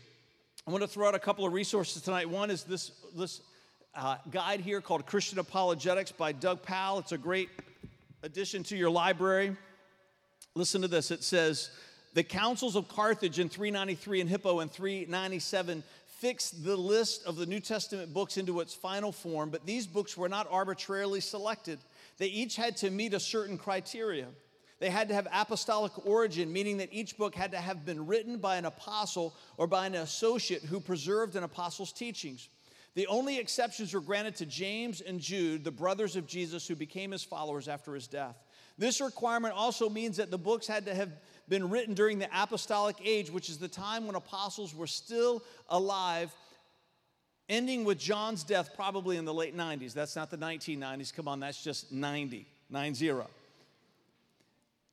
I 0.64 0.71
want 0.71 0.83
to 0.83 0.88
throw 0.88 1.09
out 1.09 1.17
a 1.17 1.19
couple 1.19 1.45
of 1.45 1.52
resources 1.52 2.02
tonight. 2.02 2.31
One 2.31 2.52
is 2.52 2.62
this, 2.62 2.93
this 3.17 3.40
uh, 3.97 4.19
guide 4.31 4.61
here 4.61 4.81
called 4.81 5.07
Christian 5.07 5.40
Apologetics 5.40 6.12
by 6.12 6.31
Doug 6.31 6.62
Powell. 6.62 7.00
It's 7.00 7.11
a 7.11 7.19
great 7.19 7.49
addition 8.23 8.62
to 8.62 8.76
your 8.76 8.90
library. 8.90 9.57
Listen 10.54 10.83
to 10.83 10.88
this. 10.88 11.11
It 11.11 11.23
says, 11.23 11.71
the 12.14 12.25
councils 12.25 12.75
of 12.75 12.88
Carthage 12.88 13.38
in 13.38 13.49
393 13.49 14.21
and 14.21 14.28
Hippo 14.28 14.61
in 14.61 14.69
397 14.69 15.85
fixed 16.19 16.64
the 16.64 16.76
list 16.76 17.25
of 17.25 17.37
the 17.37 17.47
New 17.47 17.61
Testament 17.61 18.12
books 18.12 18.37
into 18.37 18.61
its 18.61 18.75
final 18.75 19.12
form, 19.12 19.50
but 19.50 19.64
these 19.64 19.87
books 19.87 20.16
were 20.16 20.28
not 20.28 20.49
arbitrarily 20.50 21.21
selected. 21.21 21.78
They 22.19 22.26
each 22.26 22.57
had 22.57 22.76
to 22.78 22.90
meet 22.90 23.14
a 23.14 23.21
certain 23.21 23.57
criteria. 23.57 24.26
They 24.80 24.90
had 24.90 25.09
to 25.09 25.14
have 25.14 25.28
apostolic 25.33 25.92
origin, 26.04 26.52
meaning 26.52 26.78
that 26.78 26.92
each 26.92 27.16
book 27.16 27.35
had 27.35 27.52
to 27.52 27.59
have 27.59 27.87
been 27.87 28.07
written 28.07 28.38
by 28.38 28.57
an 28.57 28.64
apostle 28.64 29.35
or 29.57 29.66
by 29.66 29.87
an 29.87 29.95
associate 29.95 30.62
who 30.62 30.80
preserved 30.80 31.37
an 31.37 31.45
apostle's 31.45 31.92
teachings. 31.92 32.49
The 32.95 33.07
only 33.07 33.38
exceptions 33.38 33.95
were 33.95 34.00
granted 34.00 34.35
to 34.37 34.47
James 34.47 35.00
and 35.00 35.21
Jude, 35.21 35.62
the 35.62 35.71
brothers 35.71 36.16
of 36.16 36.26
Jesus 36.26 36.66
who 36.66 36.75
became 36.75 37.12
his 37.12 37.23
followers 37.23 37.69
after 37.69 37.95
his 37.95 38.09
death. 38.09 38.37
This 38.81 39.03
requirement 39.03 39.53
also 39.55 39.91
means 39.91 40.17
that 40.17 40.31
the 40.31 40.39
books 40.39 40.67
had 40.67 40.87
to 40.87 40.95
have 40.95 41.11
been 41.51 41.69
written 41.69 41.93
during 41.93 42.19
the 42.19 42.29
apostolic 42.35 42.97
age, 43.05 43.31
which 43.31 43.51
is 43.51 43.59
the 43.59 43.69
time 43.69 44.07
when 44.07 44.17
apostles 44.17 44.75
were 44.75 44.87
still 44.87 45.43
alive, 45.69 46.35
ending 47.51 47.85
with 47.85 47.99
John's 47.99 48.43
death 48.43 48.71
probably 48.75 49.19
in 49.19 49.27
the 49.27 49.35
late 49.35 49.55
90s. 49.55 49.93
That's 49.93 50.17
not 50.17 50.31
the 50.31 50.39
1990s. 50.39 51.15
Come 51.15 51.29
on, 51.29 51.41
that's 51.41 51.63
just 51.63 51.93
90, 51.93 52.47
90. 52.71 53.13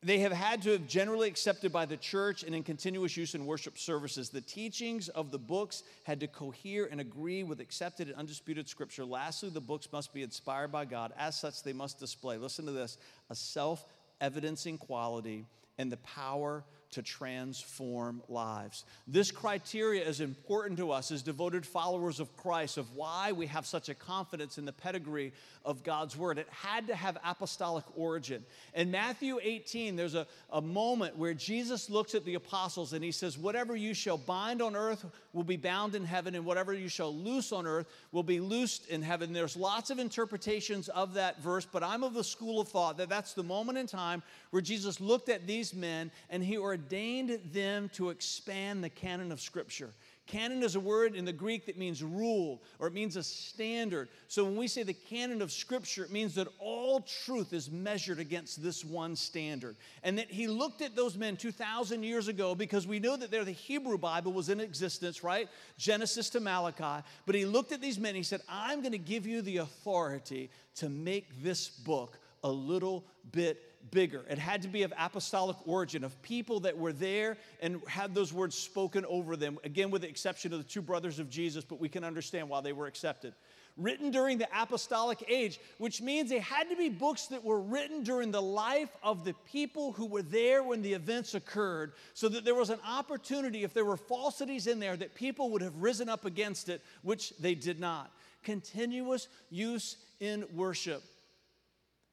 They 0.08 0.20
have 0.20 0.32
had 0.32 0.62
to 0.62 0.72
have 0.72 0.88
generally 0.88 1.28
accepted 1.28 1.74
by 1.74 1.86
the 1.86 1.98
church 1.98 2.44
and 2.44 2.56
in 2.56 2.64
continuous 2.64 3.18
use 3.18 3.36
in 3.36 3.46
worship 3.46 3.78
services. 3.78 4.30
The 4.30 4.40
teachings 4.40 5.10
of 5.10 5.32
the 5.32 5.38
books 5.38 5.84
had 6.04 6.22
to 6.22 6.28
cohere 6.28 6.88
and 6.90 7.02
agree 7.02 7.44
with 7.44 7.60
accepted 7.60 8.08
and 8.08 8.16
undisputed 8.16 8.70
scripture. 8.70 9.04
Lastly, 9.04 9.50
the 9.50 9.60
books 9.60 9.90
must 9.92 10.14
be 10.14 10.24
inspired 10.24 10.72
by 10.72 10.86
God. 10.86 11.12
As 11.18 11.38
such, 11.38 11.62
they 11.62 11.74
must 11.74 12.00
display, 12.00 12.38
listen 12.38 12.66
to 12.68 12.72
this, 12.72 12.98
a 13.30 13.36
self 13.36 13.86
evidencing 14.22 14.78
quality 14.78 15.46
and 15.78 15.92
the 15.92 15.98
power 15.98 16.64
to 16.98 17.04
transform 17.04 18.24
lives. 18.28 18.84
This 19.08 19.30
criteria 19.30 20.04
is 20.04 20.20
important 20.20 20.80
to 20.80 20.90
us 20.90 21.12
as 21.12 21.22
devoted 21.22 21.64
followers 21.64 22.20
of 22.20 22.36
Christ 22.36 22.80
of 22.80 22.92
why 22.96 23.34
we 23.34 23.46
have 23.46 23.68
such 23.68 23.88
a 23.88 23.94
confidence 23.94 24.58
in 24.58 24.66
the 24.66 24.74
pedigree 24.74 25.32
of 25.64 25.84
God's 25.84 26.18
word. 26.18 26.40
It 26.40 26.48
had 26.50 26.88
to 26.88 26.96
have 26.96 27.20
apostolic 27.24 27.84
origin. 27.96 28.44
In 28.74 28.90
Matthew 28.90 29.38
18, 29.40 29.96
there's 29.96 30.16
a, 30.16 30.26
a 30.52 30.60
moment 30.60 31.16
where 31.16 31.36
Jesus 31.36 31.88
looks 31.88 32.16
at 32.16 32.26
the 32.26 32.34
apostles 32.34 32.94
and 32.94 33.04
he 33.04 33.12
says, 33.12 33.38
Whatever 33.38 33.76
you 33.76 33.94
shall 33.94 34.18
bind 34.18 34.60
on 34.60 34.76
earth 34.76 35.06
will 35.34 35.44
be 35.44 35.58
bound 35.58 35.94
in 35.94 36.04
heaven, 36.04 36.34
and 36.34 36.46
whatever 36.46 36.74
you 36.74 36.90
shall 36.90 37.14
loose 37.14 37.52
on 37.52 37.68
earth 37.68 37.86
will 38.12 38.24
be 38.24 38.40
loosed 38.40 38.88
in 38.88 39.04
heaven. 39.04 39.34
There's 39.34 39.56
lots 39.56 39.92
of 39.92 40.00
interpretations 40.00 40.90
of 40.90 41.14
that 41.14 41.40
verse, 41.44 41.68
but 41.72 41.84
I'm 41.84 42.04
of 42.04 42.16
the 42.16 42.24
school 42.24 42.60
of 42.60 42.70
thought 42.70 42.98
that 42.98 43.10
that's 43.10 43.34
the 43.34 43.44
moment 43.44 43.78
in 43.78 43.86
time 43.86 44.24
where 44.50 44.64
Jesus 44.64 45.00
looked 45.00 45.30
at 45.30 45.46
these 45.46 45.76
men 45.76 46.10
and 46.32 46.44
he 46.44 46.58
ordained 46.58 46.87
them 46.90 47.90
to 47.94 48.10
expand 48.10 48.84
the 48.84 48.90
canon 48.90 49.32
of 49.32 49.42
Scripture. 49.42 49.92
Canon 50.28 50.62
is 50.62 50.76
a 50.76 50.80
word 50.80 51.16
in 51.16 51.24
the 51.24 51.32
Greek 51.32 51.66
that 51.66 51.78
means 51.78 52.04
rule 52.04 52.62
or 52.80 52.88
it 52.88 52.94
means 52.94 53.16
a 53.16 53.24
standard. 53.24 54.10
So 54.28 54.44
when 54.44 54.58
we 54.58 54.68
say 54.68 54.84
the 54.84 54.94
canon 54.94 55.42
of 55.42 55.52
Scripture, 55.52 56.04
it 56.04 56.12
means 56.12 56.36
that 56.36 56.50
all 56.60 57.00
truth 57.26 57.54
is 57.54 57.72
measured 57.72 58.20
against 58.20 58.62
this 58.62 58.84
one 58.84 59.16
standard. 59.16 59.78
And 60.04 60.18
that 60.18 60.30
he 60.30 60.48
looked 60.48 60.82
at 60.82 60.96
those 60.96 61.18
men 61.18 61.38
2,000 61.38 62.04
years 62.04 62.28
ago 62.28 62.56
because 62.56 62.86
we 62.86 63.00
know 63.00 63.16
that 63.16 63.32
there 63.32 63.46
the 63.46 63.52
Hebrew 63.52 63.98
Bible 63.98 64.34
was 64.34 64.50
in 64.50 64.60
existence, 64.60 65.24
right? 65.24 65.48
Genesis 65.78 66.30
to 66.32 66.42
Malachi. 66.42 67.06
But 67.26 67.36
he 67.36 67.46
looked 67.46 67.72
at 67.72 67.82
these 67.82 67.98
men, 67.98 68.14
he 68.14 68.24
said, 68.24 68.42
I'm 68.50 68.82
going 68.82 68.92
to 68.92 68.98
give 68.98 69.26
you 69.26 69.42
the 69.42 69.58
authority 69.58 70.50
to 70.76 70.90
make 70.90 71.42
this 71.42 71.70
book 71.70 72.20
a 72.44 72.52
little 72.52 73.06
bit 73.32 73.64
bigger. 73.92 74.24
It 74.30 74.38
had 74.38 74.62
to 74.64 74.68
be 74.68 74.84
of 74.84 74.94
apostolic 74.98 75.58
origin, 75.66 76.04
of 76.04 76.22
people 76.22 76.60
that 76.62 76.78
were 76.78 76.94
there 76.94 77.38
and 77.62 77.82
had 77.88 78.14
those 78.14 78.34
words 78.34 78.56
spoken 78.56 79.06
over 79.06 79.36
them. 79.36 79.58
Again, 79.64 79.92
with 79.92 80.02
the 80.02 80.10
exception 80.10 80.54
of 80.54 80.60
the 80.60 80.66
two 80.66 80.82
brothers 80.82 81.20
of 81.20 81.30
Jesus, 81.30 81.64
but 81.64 81.80
we 81.80 81.90
can 81.90 82.04
understand 82.04 82.50
why 82.50 82.62
they 82.62 82.74
were 82.74 82.88
accepted. 82.88 83.34
Written 83.78 84.10
during 84.10 84.40
the 84.40 84.48
apostolic 84.60 85.24
age, 85.30 85.60
which 85.78 86.02
means 86.02 86.30
they 86.30 86.40
had 86.40 86.70
to 86.70 86.76
be 86.76 86.90
books 86.90 87.28
that 87.28 87.44
were 87.44 87.60
written 87.62 88.04
during 88.04 88.32
the 88.32 88.42
life 88.42 88.90
of 89.04 89.24
the 89.24 89.36
people 89.52 89.92
who 89.92 90.08
were 90.08 90.24
there 90.24 90.64
when 90.64 90.82
the 90.82 90.94
events 90.94 91.36
occurred, 91.36 91.94
so 92.16 92.28
that 92.28 92.44
there 92.44 92.56
was 92.56 92.72
an 92.72 92.80
opportunity, 92.88 93.64
if 93.64 93.76
there 93.76 93.86
were 93.86 93.98
falsities 93.98 94.66
in 94.66 94.80
there, 94.80 94.98
that 94.98 95.14
people 95.14 95.52
would 95.52 95.62
have 95.62 95.78
risen 95.78 96.10
up 96.10 96.26
against 96.26 96.70
it, 96.70 96.82
which 97.04 97.38
they 97.38 97.54
did 97.54 97.80
not. 97.80 98.12
Continuous 98.44 99.28
use 99.52 99.98
in 100.20 100.44
worship. 100.56 101.04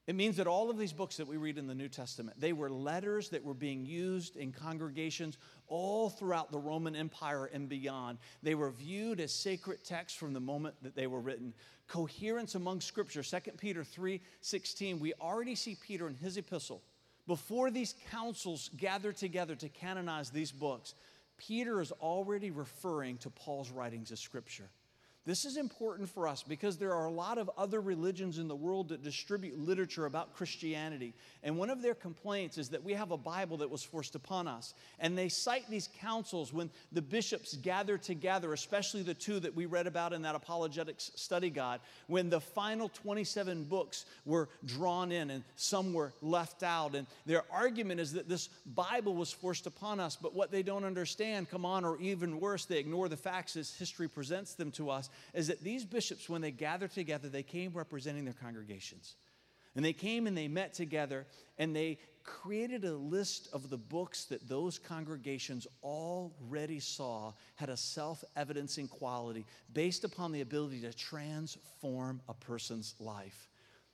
It 0.06 0.14
means 0.14 0.36
that 0.36 0.46
all 0.46 0.68
of 0.68 0.76
these 0.76 0.92
books 0.92 1.16
that 1.16 1.26
we 1.26 1.38
read 1.38 1.56
in 1.56 1.66
the 1.66 1.74
New 1.74 1.88
Testament, 1.88 2.38
they 2.38 2.52
were 2.52 2.68
letters 2.68 3.30
that 3.30 3.42
were 3.42 3.54
being 3.54 3.86
used 3.86 4.36
in 4.36 4.52
congregations 4.52 5.38
all 5.66 6.10
throughout 6.10 6.52
the 6.52 6.58
Roman 6.58 6.94
Empire 6.94 7.46
and 7.46 7.70
beyond. 7.70 8.18
They 8.42 8.54
were 8.54 8.70
viewed 8.70 9.18
as 9.18 9.32
sacred 9.32 9.82
texts 9.82 10.18
from 10.18 10.34
the 10.34 10.40
moment 10.40 10.74
that 10.82 10.94
they 10.94 11.06
were 11.06 11.20
written. 11.20 11.54
Coherence 11.88 12.54
among 12.54 12.82
scripture, 12.82 13.22
2 13.22 13.56
Peter 13.56 13.82
3:16, 13.82 15.00
we 15.00 15.14
already 15.14 15.54
see 15.54 15.74
Peter 15.74 16.06
in 16.06 16.14
his 16.16 16.36
epistle. 16.36 16.82
Before 17.26 17.70
these 17.70 17.94
councils 18.10 18.68
gathered 18.76 19.16
together 19.16 19.54
to 19.56 19.70
canonize 19.70 20.28
these 20.28 20.52
books, 20.52 20.94
Peter 21.38 21.80
is 21.80 21.92
already 21.92 22.50
referring 22.50 23.16
to 23.18 23.30
Paul's 23.30 23.70
writings 23.70 24.12
as 24.12 24.20
scripture. 24.20 24.68
This 25.26 25.46
is 25.46 25.56
important 25.56 26.10
for 26.10 26.28
us 26.28 26.42
because 26.42 26.76
there 26.76 26.92
are 26.92 27.06
a 27.06 27.10
lot 27.10 27.38
of 27.38 27.50
other 27.56 27.80
religions 27.80 28.38
in 28.38 28.46
the 28.46 28.54
world 28.54 28.90
that 28.90 29.02
distribute 29.02 29.58
literature 29.58 30.04
about 30.04 30.34
Christianity. 30.34 31.14
And 31.42 31.56
one 31.56 31.70
of 31.70 31.80
their 31.80 31.94
complaints 31.94 32.58
is 32.58 32.68
that 32.70 32.84
we 32.84 32.92
have 32.92 33.10
a 33.10 33.16
Bible 33.16 33.56
that 33.58 33.70
was 33.70 33.82
forced 33.82 34.16
upon 34.16 34.46
us. 34.46 34.74
And 35.00 35.16
they 35.16 35.30
cite 35.30 35.64
these 35.70 35.88
councils 35.98 36.52
when 36.52 36.68
the 36.92 37.00
bishops 37.00 37.54
gather 37.54 37.96
together, 37.96 38.52
especially 38.52 39.02
the 39.02 39.14
two 39.14 39.40
that 39.40 39.54
we 39.54 39.64
read 39.64 39.86
about 39.86 40.12
in 40.12 40.20
that 40.22 40.34
apologetics 40.34 41.10
study 41.14 41.48
guide, 41.48 41.80
when 42.06 42.28
the 42.28 42.40
final 42.40 42.90
27 42.90 43.64
books 43.64 44.04
were 44.26 44.50
drawn 44.66 45.10
in 45.10 45.30
and 45.30 45.42
some 45.56 45.94
were 45.94 46.12
left 46.20 46.62
out. 46.62 46.94
And 46.94 47.06
their 47.24 47.44
argument 47.50 47.98
is 47.98 48.12
that 48.12 48.28
this 48.28 48.50
Bible 48.74 49.14
was 49.14 49.32
forced 49.32 49.66
upon 49.66 50.00
us. 50.00 50.16
But 50.20 50.34
what 50.34 50.50
they 50.50 50.62
don't 50.62 50.84
understand, 50.84 51.48
come 51.48 51.64
on, 51.64 51.82
or 51.82 51.96
even 51.96 52.40
worse, 52.40 52.66
they 52.66 52.76
ignore 52.76 53.08
the 53.08 53.16
facts 53.16 53.56
as 53.56 53.74
history 53.74 54.06
presents 54.06 54.52
them 54.52 54.70
to 54.72 54.90
us 54.90 55.08
is 55.32 55.48
that 55.48 55.62
these 55.62 55.84
bishops, 55.84 56.28
when 56.28 56.40
they 56.40 56.50
gathered 56.50 56.92
together, 56.92 57.28
they 57.28 57.42
came 57.42 57.72
representing 57.72 58.24
their 58.24 58.34
congregations. 58.34 59.16
And 59.76 59.84
they 59.84 59.92
came 59.92 60.26
and 60.26 60.36
they 60.36 60.48
met 60.48 60.72
together 60.72 61.26
and 61.58 61.74
they 61.74 61.98
created 62.22 62.84
a 62.84 62.94
list 62.94 63.48
of 63.52 63.70
the 63.70 63.76
books 63.76 64.24
that 64.26 64.48
those 64.48 64.78
congregations 64.78 65.66
already 65.82 66.80
saw 66.80 67.32
had 67.56 67.68
a 67.68 67.76
self 67.76 68.24
evidencing 68.36 68.88
quality 68.88 69.44
based 69.72 70.04
upon 70.04 70.32
the 70.32 70.40
ability 70.40 70.80
to 70.80 70.92
transform 70.92 72.20
a 72.28 72.34
person's 72.34 72.94
life. 73.00 73.48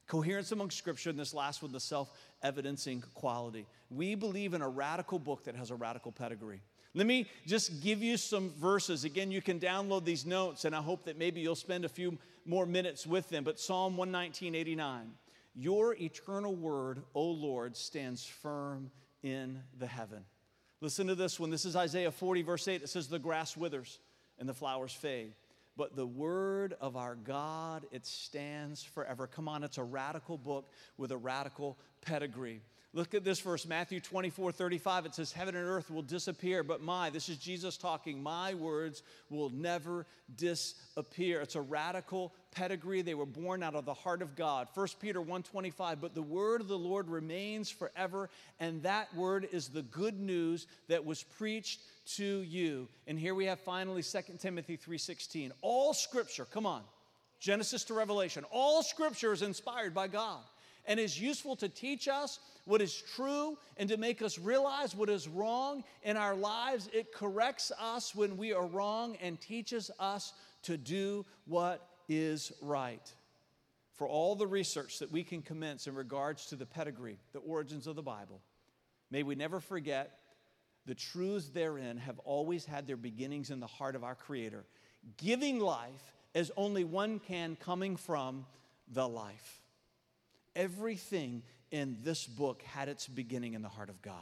Coherence 0.06 0.52
among 0.52 0.70
Scripture, 0.70 1.10
and 1.10 1.18
this 1.18 1.32
last 1.32 1.62
one, 1.62 1.72
the 1.72 1.80
self 1.80 2.10
evidencing 2.42 3.02
quality. 3.14 3.66
We 3.90 4.14
believe 4.14 4.54
in 4.54 4.62
a 4.62 4.68
radical 4.68 5.18
book 5.18 5.44
that 5.44 5.54
has 5.54 5.70
a 5.70 5.76
radical 5.76 6.12
pedigree. 6.12 6.62
Let 6.94 7.06
me 7.06 7.26
just 7.46 7.82
give 7.82 8.02
you 8.02 8.16
some 8.16 8.50
verses. 8.58 9.04
Again, 9.04 9.30
you 9.30 9.40
can 9.40 9.60
download 9.60 10.04
these 10.04 10.26
notes, 10.26 10.64
and 10.64 10.74
I 10.74 10.80
hope 10.80 11.04
that 11.04 11.16
maybe 11.16 11.40
you'll 11.40 11.54
spend 11.54 11.84
a 11.84 11.88
few 11.88 12.18
more 12.44 12.66
minutes 12.66 13.06
with 13.06 13.28
them. 13.28 13.44
But 13.44 13.60
Psalm 13.60 13.96
119, 13.96 14.54
89. 14.54 15.12
Your 15.54 15.94
eternal 15.94 16.54
word, 16.54 17.02
O 17.14 17.22
Lord, 17.22 17.76
stands 17.76 18.24
firm 18.24 18.90
in 19.22 19.60
the 19.78 19.86
heaven. 19.86 20.24
Listen 20.80 21.06
to 21.06 21.14
this 21.14 21.38
one. 21.38 21.50
This 21.50 21.64
is 21.64 21.76
Isaiah 21.76 22.10
40, 22.10 22.42
verse 22.42 22.66
8. 22.66 22.82
It 22.82 22.88
says, 22.88 23.06
The 23.06 23.18
grass 23.18 23.56
withers 23.56 23.98
and 24.38 24.48
the 24.48 24.54
flowers 24.54 24.92
fade. 24.92 25.34
But 25.76 25.94
the 25.94 26.06
word 26.06 26.74
of 26.80 26.96
our 26.96 27.14
God, 27.14 27.86
it 27.92 28.04
stands 28.04 28.82
forever. 28.82 29.26
Come 29.26 29.48
on, 29.48 29.62
it's 29.62 29.78
a 29.78 29.84
radical 29.84 30.36
book 30.38 30.68
with 30.96 31.12
a 31.12 31.16
radical 31.16 31.78
pedigree. 32.00 32.62
Look 32.92 33.14
at 33.14 33.22
this 33.22 33.38
verse, 33.38 33.68
Matthew 33.68 34.00
24, 34.00 34.50
35. 34.50 35.06
It 35.06 35.14
says, 35.14 35.30
Heaven 35.30 35.54
and 35.54 35.64
earth 35.64 35.92
will 35.92 36.02
disappear, 36.02 36.64
but 36.64 36.82
my, 36.82 37.08
this 37.08 37.28
is 37.28 37.36
Jesus 37.36 37.76
talking, 37.76 38.20
my 38.20 38.54
words 38.54 39.04
will 39.28 39.50
never 39.50 40.06
disappear. 40.36 41.40
It's 41.40 41.54
a 41.54 41.60
radical 41.60 42.34
pedigree. 42.50 43.02
They 43.02 43.14
were 43.14 43.26
born 43.26 43.62
out 43.62 43.76
of 43.76 43.84
the 43.84 43.94
heart 43.94 44.22
of 44.22 44.34
God. 44.34 44.66
1 44.74 44.88
Peter 45.00 45.20
1:25, 45.20 46.00
but 46.00 46.16
the 46.16 46.22
word 46.22 46.60
of 46.60 46.66
the 46.66 46.76
Lord 46.76 47.08
remains 47.08 47.70
forever, 47.70 48.28
and 48.58 48.82
that 48.82 49.14
word 49.14 49.48
is 49.52 49.68
the 49.68 49.82
good 49.82 50.18
news 50.18 50.66
that 50.88 51.04
was 51.04 51.22
preached 51.22 51.82
to 52.16 52.40
you. 52.40 52.88
And 53.06 53.16
here 53.16 53.36
we 53.36 53.44
have 53.44 53.60
finally 53.60 54.02
2 54.02 54.40
Timothy 54.40 54.76
3:16. 54.76 55.52
All 55.62 55.94
scripture, 55.94 56.44
come 56.44 56.66
on. 56.66 56.82
Genesis 57.38 57.84
to 57.84 57.94
Revelation, 57.94 58.44
all 58.50 58.82
scripture 58.82 59.32
is 59.32 59.42
inspired 59.42 59.94
by 59.94 60.08
God 60.08 60.42
and 60.90 60.98
is 60.98 61.20
useful 61.20 61.54
to 61.54 61.68
teach 61.68 62.08
us 62.08 62.40
what 62.64 62.82
is 62.82 63.00
true 63.14 63.56
and 63.76 63.88
to 63.88 63.96
make 63.96 64.22
us 64.22 64.40
realize 64.40 64.92
what 64.92 65.08
is 65.08 65.28
wrong 65.28 65.84
in 66.02 66.16
our 66.16 66.34
lives. 66.34 66.90
It 66.92 67.14
corrects 67.14 67.70
us 67.80 68.12
when 68.12 68.36
we 68.36 68.52
are 68.52 68.66
wrong 68.66 69.16
and 69.22 69.40
teaches 69.40 69.92
us 70.00 70.32
to 70.64 70.76
do 70.76 71.24
what 71.46 71.86
is 72.08 72.50
right. 72.60 73.08
For 73.92 74.08
all 74.08 74.34
the 74.34 74.48
research 74.48 74.98
that 74.98 75.12
we 75.12 75.22
can 75.22 75.42
commence 75.42 75.86
in 75.86 75.94
regards 75.94 76.46
to 76.46 76.56
the 76.56 76.66
pedigree, 76.66 77.18
the 77.32 77.38
origins 77.38 77.86
of 77.86 77.94
the 77.94 78.02
Bible, 78.02 78.40
may 79.12 79.22
we 79.22 79.36
never 79.36 79.60
forget 79.60 80.18
the 80.86 80.94
truths 80.96 81.50
therein 81.50 81.98
have 81.98 82.18
always 82.24 82.64
had 82.64 82.88
their 82.88 82.96
beginnings 82.96 83.50
in 83.50 83.60
the 83.60 83.66
heart 83.68 83.94
of 83.94 84.02
our 84.02 84.16
Creator, 84.16 84.64
giving 85.18 85.60
life 85.60 86.16
as 86.34 86.50
only 86.56 86.82
one 86.82 87.20
can, 87.20 87.54
coming 87.54 87.94
from 87.94 88.44
the 88.92 89.06
life. 89.06 89.60
Everything 90.60 91.42
in 91.70 91.96
this 92.04 92.26
book 92.26 92.60
had 92.62 92.90
its 92.90 93.06
beginning 93.06 93.54
in 93.54 93.62
the 93.62 93.68
heart 93.68 93.88
of 93.88 94.02
God. 94.02 94.12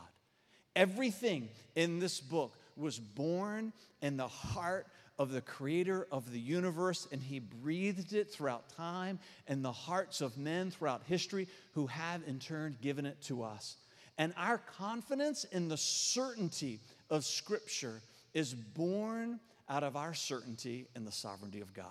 Everything 0.76 1.48
in 1.74 1.98
this 1.98 2.20
book 2.20 2.56
was 2.76 2.96
born 2.96 3.72
in 4.02 4.16
the 4.16 4.28
heart 4.28 4.86
of 5.18 5.32
the 5.32 5.40
creator 5.40 6.06
of 6.12 6.30
the 6.30 6.38
universe, 6.38 7.08
and 7.10 7.20
he 7.20 7.40
breathed 7.40 8.12
it 8.12 8.30
throughout 8.30 8.68
time 8.76 9.18
and 9.48 9.64
the 9.64 9.72
hearts 9.72 10.20
of 10.20 10.38
men 10.38 10.70
throughout 10.70 11.02
history 11.08 11.48
who 11.72 11.88
have 11.88 12.22
in 12.28 12.38
turn 12.38 12.76
given 12.80 13.04
it 13.04 13.20
to 13.22 13.42
us. 13.42 13.76
And 14.16 14.32
our 14.36 14.58
confidence 14.58 15.42
in 15.42 15.66
the 15.66 15.76
certainty 15.76 16.78
of 17.10 17.24
Scripture 17.24 18.00
is 18.32 18.54
born 18.54 19.40
out 19.68 19.82
of 19.82 19.96
our 19.96 20.14
certainty 20.14 20.86
in 20.94 21.04
the 21.04 21.10
sovereignty 21.10 21.60
of 21.60 21.74
God. 21.74 21.86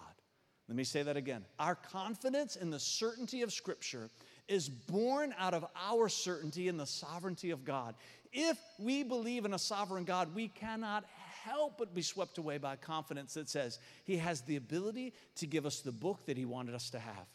Let 0.67 0.75
me 0.75 0.83
say 0.83 1.03
that 1.03 1.15
again. 1.15 1.45
Our 1.59 1.75
confidence 1.75 2.57
in 2.57 2.69
the 2.69 2.79
certainty 2.79 3.41
of 3.41 3.53
Scripture 3.53 4.09
is 4.47 4.69
born 4.69 5.33
out 5.37 5.53
of 5.53 5.65
our 5.75 6.09
certainty 6.09 6.67
in 6.67 6.77
the 6.77 6.85
sovereignty 6.85 7.51
of 7.51 7.65
God. 7.65 7.95
If 8.31 8.57
we 8.79 9.03
believe 9.03 9.45
in 9.45 9.53
a 9.53 9.59
sovereign 9.59 10.03
God, 10.03 10.33
we 10.35 10.47
cannot 10.47 11.05
help 11.43 11.77
but 11.77 11.93
be 11.93 12.01
swept 12.01 12.37
away 12.37 12.57
by 12.57 12.75
confidence 12.75 13.33
that 13.35 13.49
says 13.49 13.79
He 14.03 14.17
has 14.17 14.41
the 14.41 14.57
ability 14.57 15.13
to 15.35 15.47
give 15.47 15.65
us 15.65 15.79
the 15.79 15.91
book 15.91 16.25
that 16.25 16.37
He 16.37 16.45
wanted 16.45 16.75
us 16.75 16.89
to 16.91 16.99
have. 16.99 17.25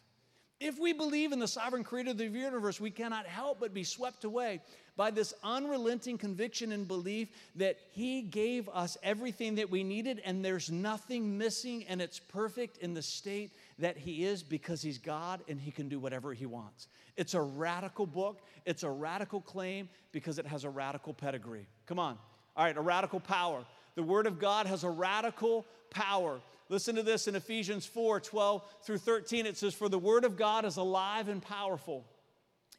If 0.61 0.79
we 0.79 0.93
believe 0.93 1.33
in 1.33 1.41
the 1.41 1.49
sovereign 1.49 1.83
creator 1.83 2.11
of 2.11 2.19
the 2.19 2.29
universe, 2.29 2.81
we 2.81 2.93
cannot 2.93 3.27
help 3.27 3.59
but 3.59 3.75
be 3.75 3.83
swept 3.83 4.23
away 4.23 4.61
by 4.97 5.11
this 5.11 5.35
unrelenting 5.43 6.19
conviction 6.19 6.71
and 6.71 6.87
belief 6.87 7.29
that 7.57 7.79
He 7.91 8.23
gave 8.23 8.69
us 8.69 8.97
everything 9.03 9.57
that 9.57 9.71
we 9.71 9.83
needed 9.83 10.23
and 10.25 10.45
there's 10.45 10.71
nothing 10.71 11.37
missing 11.37 11.85
and 11.89 12.01
it's 12.01 12.21
perfect 12.21 12.79
in 12.79 12.95
the 12.95 13.03
state 13.03 13.51
that 13.83 13.97
He 13.97 14.25
is 14.25 14.43
because 14.43 14.83
He's 14.83 14.99
God 14.99 15.43
and 15.49 15.61
He 15.61 15.71
can 15.71 15.89
do 15.89 16.01
whatever 16.01 16.33
He 16.33 16.47
wants. 16.47 16.89
It's 17.17 17.35
a 17.35 17.41
radical 17.41 18.07
book, 18.07 18.41
it's 18.65 18.83
a 18.83 18.91
radical 18.91 19.41
claim 19.41 19.89
because 20.11 20.39
it 20.39 20.47
has 20.47 20.65
a 20.65 20.71
radical 20.71 21.15
pedigree. 21.15 21.67
Come 21.87 21.99
on. 21.99 22.19
All 22.57 22.65
right, 22.65 22.77
a 22.77 22.81
radical 22.81 23.21
power. 23.21 23.65
The 23.95 24.03
Word 24.03 24.27
of 24.27 24.39
God 24.39 24.67
has 24.67 24.85
a 24.85 24.91
radical 24.91 25.67
power. 25.91 26.41
Listen 26.69 26.95
to 26.97 27.03
this 27.03 27.29
in 27.29 27.35
Ephesians 27.35 27.85
4 27.85 28.21
12 28.21 28.63
through 28.83 28.99
13. 28.99 29.47
It 29.47 29.57
says, 29.59 29.75
For 29.75 29.91
the 29.91 29.99
word 29.99 30.25
of 30.25 30.37
God 30.37 30.65
is 30.65 30.79
alive 30.79 31.29
and 31.29 31.43
powerful. 31.43 32.07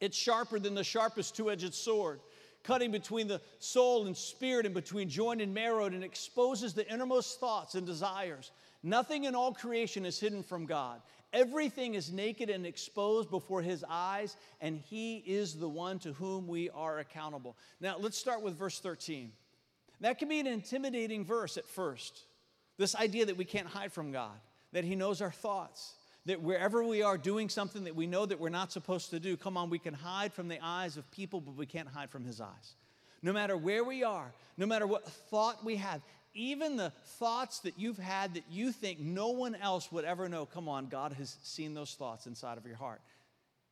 It's 0.00 0.16
sharper 0.16 0.58
than 0.58 0.74
the 0.74 0.82
sharpest 0.82 1.36
two 1.36 1.50
edged 1.50 1.74
sword, 1.74 2.18
cutting 2.64 2.90
between 2.90 3.28
the 3.28 3.40
soul 3.60 4.06
and 4.06 4.16
spirit 4.16 4.66
and 4.66 4.74
between 4.74 5.08
joint 5.08 5.40
and 5.40 5.54
marrow, 5.54 5.84
and 5.84 6.02
exposes 6.02 6.74
the 6.74 6.90
innermost 6.92 7.38
thoughts 7.38 7.76
and 7.76 7.86
desires. 7.86 8.50
Nothing 8.86 9.24
in 9.24 9.34
all 9.34 9.54
creation 9.54 10.04
is 10.04 10.20
hidden 10.20 10.42
from 10.42 10.66
God. 10.66 11.00
Everything 11.32 11.94
is 11.94 12.12
naked 12.12 12.50
and 12.50 12.66
exposed 12.66 13.30
before 13.30 13.62
his 13.62 13.82
eyes, 13.88 14.36
and 14.60 14.78
he 14.78 15.16
is 15.26 15.54
the 15.54 15.68
one 15.68 15.98
to 16.00 16.12
whom 16.12 16.46
we 16.46 16.68
are 16.68 16.98
accountable. 16.98 17.56
Now, 17.80 17.96
let's 17.98 18.18
start 18.18 18.42
with 18.42 18.58
verse 18.58 18.78
13. 18.80 19.32
That 20.02 20.18
can 20.18 20.28
be 20.28 20.38
an 20.38 20.46
intimidating 20.46 21.24
verse 21.24 21.56
at 21.56 21.66
first. 21.66 22.24
This 22.76 22.94
idea 22.94 23.24
that 23.24 23.38
we 23.38 23.46
can't 23.46 23.66
hide 23.66 23.90
from 23.90 24.12
God, 24.12 24.38
that 24.72 24.84
He 24.84 24.96
knows 24.96 25.22
our 25.22 25.32
thoughts, 25.32 25.94
that 26.26 26.42
wherever 26.42 26.84
we 26.84 27.02
are 27.02 27.16
doing 27.16 27.48
something 27.48 27.84
that 27.84 27.96
we 27.96 28.06
know 28.06 28.26
that 28.26 28.38
we're 28.38 28.50
not 28.50 28.70
supposed 28.70 29.08
to 29.10 29.18
do, 29.18 29.34
come 29.34 29.56
on, 29.56 29.70
we 29.70 29.78
can 29.78 29.94
hide 29.94 30.34
from 30.34 30.48
the 30.48 30.58
eyes 30.62 30.98
of 30.98 31.10
people, 31.10 31.40
but 31.40 31.56
we 31.56 31.64
can't 31.64 31.88
hide 31.88 32.10
from 32.10 32.26
His 32.26 32.38
eyes. 32.38 32.74
No 33.22 33.32
matter 33.32 33.56
where 33.56 33.82
we 33.82 34.04
are, 34.04 34.30
no 34.58 34.66
matter 34.66 34.86
what 34.86 35.08
thought 35.08 35.64
we 35.64 35.76
have, 35.76 36.02
even 36.34 36.76
the 36.76 36.92
thoughts 37.18 37.60
that 37.60 37.78
you've 37.78 37.98
had 37.98 38.34
that 38.34 38.44
you 38.50 38.72
think 38.72 39.00
no 39.00 39.28
one 39.28 39.54
else 39.54 39.90
would 39.92 40.04
ever 40.04 40.28
know, 40.28 40.46
come 40.46 40.68
on, 40.68 40.86
God 40.86 41.12
has 41.14 41.36
seen 41.42 41.74
those 41.74 41.94
thoughts 41.94 42.26
inside 42.26 42.58
of 42.58 42.66
your 42.66 42.76
heart. 42.76 43.00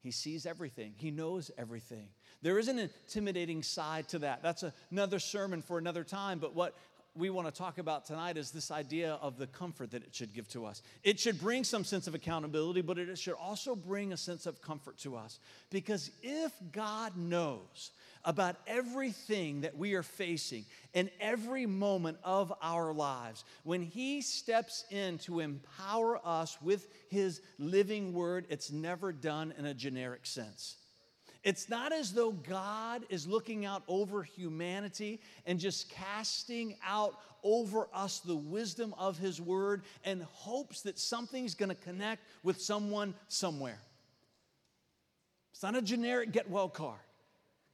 He 0.00 0.10
sees 0.10 0.46
everything, 0.46 0.94
He 0.96 1.10
knows 1.10 1.50
everything. 1.58 2.08
There 2.42 2.58
is 2.58 2.66
an 2.66 2.78
intimidating 2.78 3.62
side 3.62 4.08
to 4.08 4.18
that. 4.20 4.42
That's 4.42 4.64
another 4.90 5.20
sermon 5.20 5.62
for 5.62 5.78
another 5.78 6.02
time. 6.02 6.40
But 6.40 6.56
what 6.56 6.76
we 7.14 7.30
want 7.30 7.46
to 7.46 7.52
talk 7.52 7.78
about 7.78 8.06
tonight 8.06 8.36
is 8.36 8.50
this 8.50 8.70
idea 8.70 9.18
of 9.20 9.36
the 9.36 9.46
comfort 9.46 9.90
that 9.90 10.02
it 10.02 10.14
should 10.14 10.34
give 10.34 10.48
to 10.48 10.64
us. 10.64 10.82
It 11.04 11.20
should 11.20 11.38
bring 11.38 11.62
some 11.62 11.84
sense 11.84 12.06
of 12.06 12.14
accountability, 12.14 12.80
but 12.80 12.98
it 12.98 13.18
should 13.18 13.34
also 13.34 13.76
bring 13.76 14.12
a 14.12 14.16
sense 14.16 14.46
of 14.46 14.62
comfort 14.62 14.98
to 14.98 15.16
us. 15.16 15.38
Because 15.70 16.10
if 16.22 16.52
God 16.72 17.16
knows 17.16 17.90
about 18.24 18.56
everything 18.66 19.62
that 19.62 19.76
we 19.76 19.94
are 19.94 20.02
facing 20.02 20.64
in 20.94 21.10
every 21.20 21.66
moment 21.66 22.18
of 22.22 22.52
our 22.62 22.92
lives, 22.92 23.44
when 23.64 23.82
He 23.82 24.22
steps 24.22 24.84
in 24.90 25.18
to 25.18 25.40
empower 25.40 26.20
us 26.24 26.58
with 26.62 26.86
His 27.08 27.40
living 27.58 28.12
word, 28.12 28.46
it's 28.48 28.70
never 28.70 29.12
done 29.12 29.52
in 29.58 29.66
a 29.66 29.74
generic 29.74 30.26
sense. 30.26 30.76
It's 31.44 31.68
not 31.68 31.92
as 31.92 32.12
though 32.12 32.30
God 32.30 33.04
is 33.08 33.26
looking 33.26 33.64
out 33.64 33.82
over 33.88 34.22
humanity 34.22 35.20
and 35.44 35.58
just 35.58 35.90
casting 35.90 36.76
out 36.86 37.18
over 37.42 37.88
us 37.92 38.20
the 38.20 38.36
wisdom 38.36 38.94
of 38.96 39.18
His 39.18 39.40
Word 39.40 39.82
and 40.04 40.22
hopes 40.22 40.82
that 40.82 40.98
something's 40.98 41.54
going 41.54 41.70
to 41.70 41.74
connect 41.74 42.22
with 42.44 42.60
someone 42.60 43.14
somewhere. 43.26 43.80
It's 45.52 45.64
not 45.64 45.76
a 45.76 45.82
generic 45.82 46.30
get 46.30 46.48
well 46.48 46.68
card. 46.68 47.00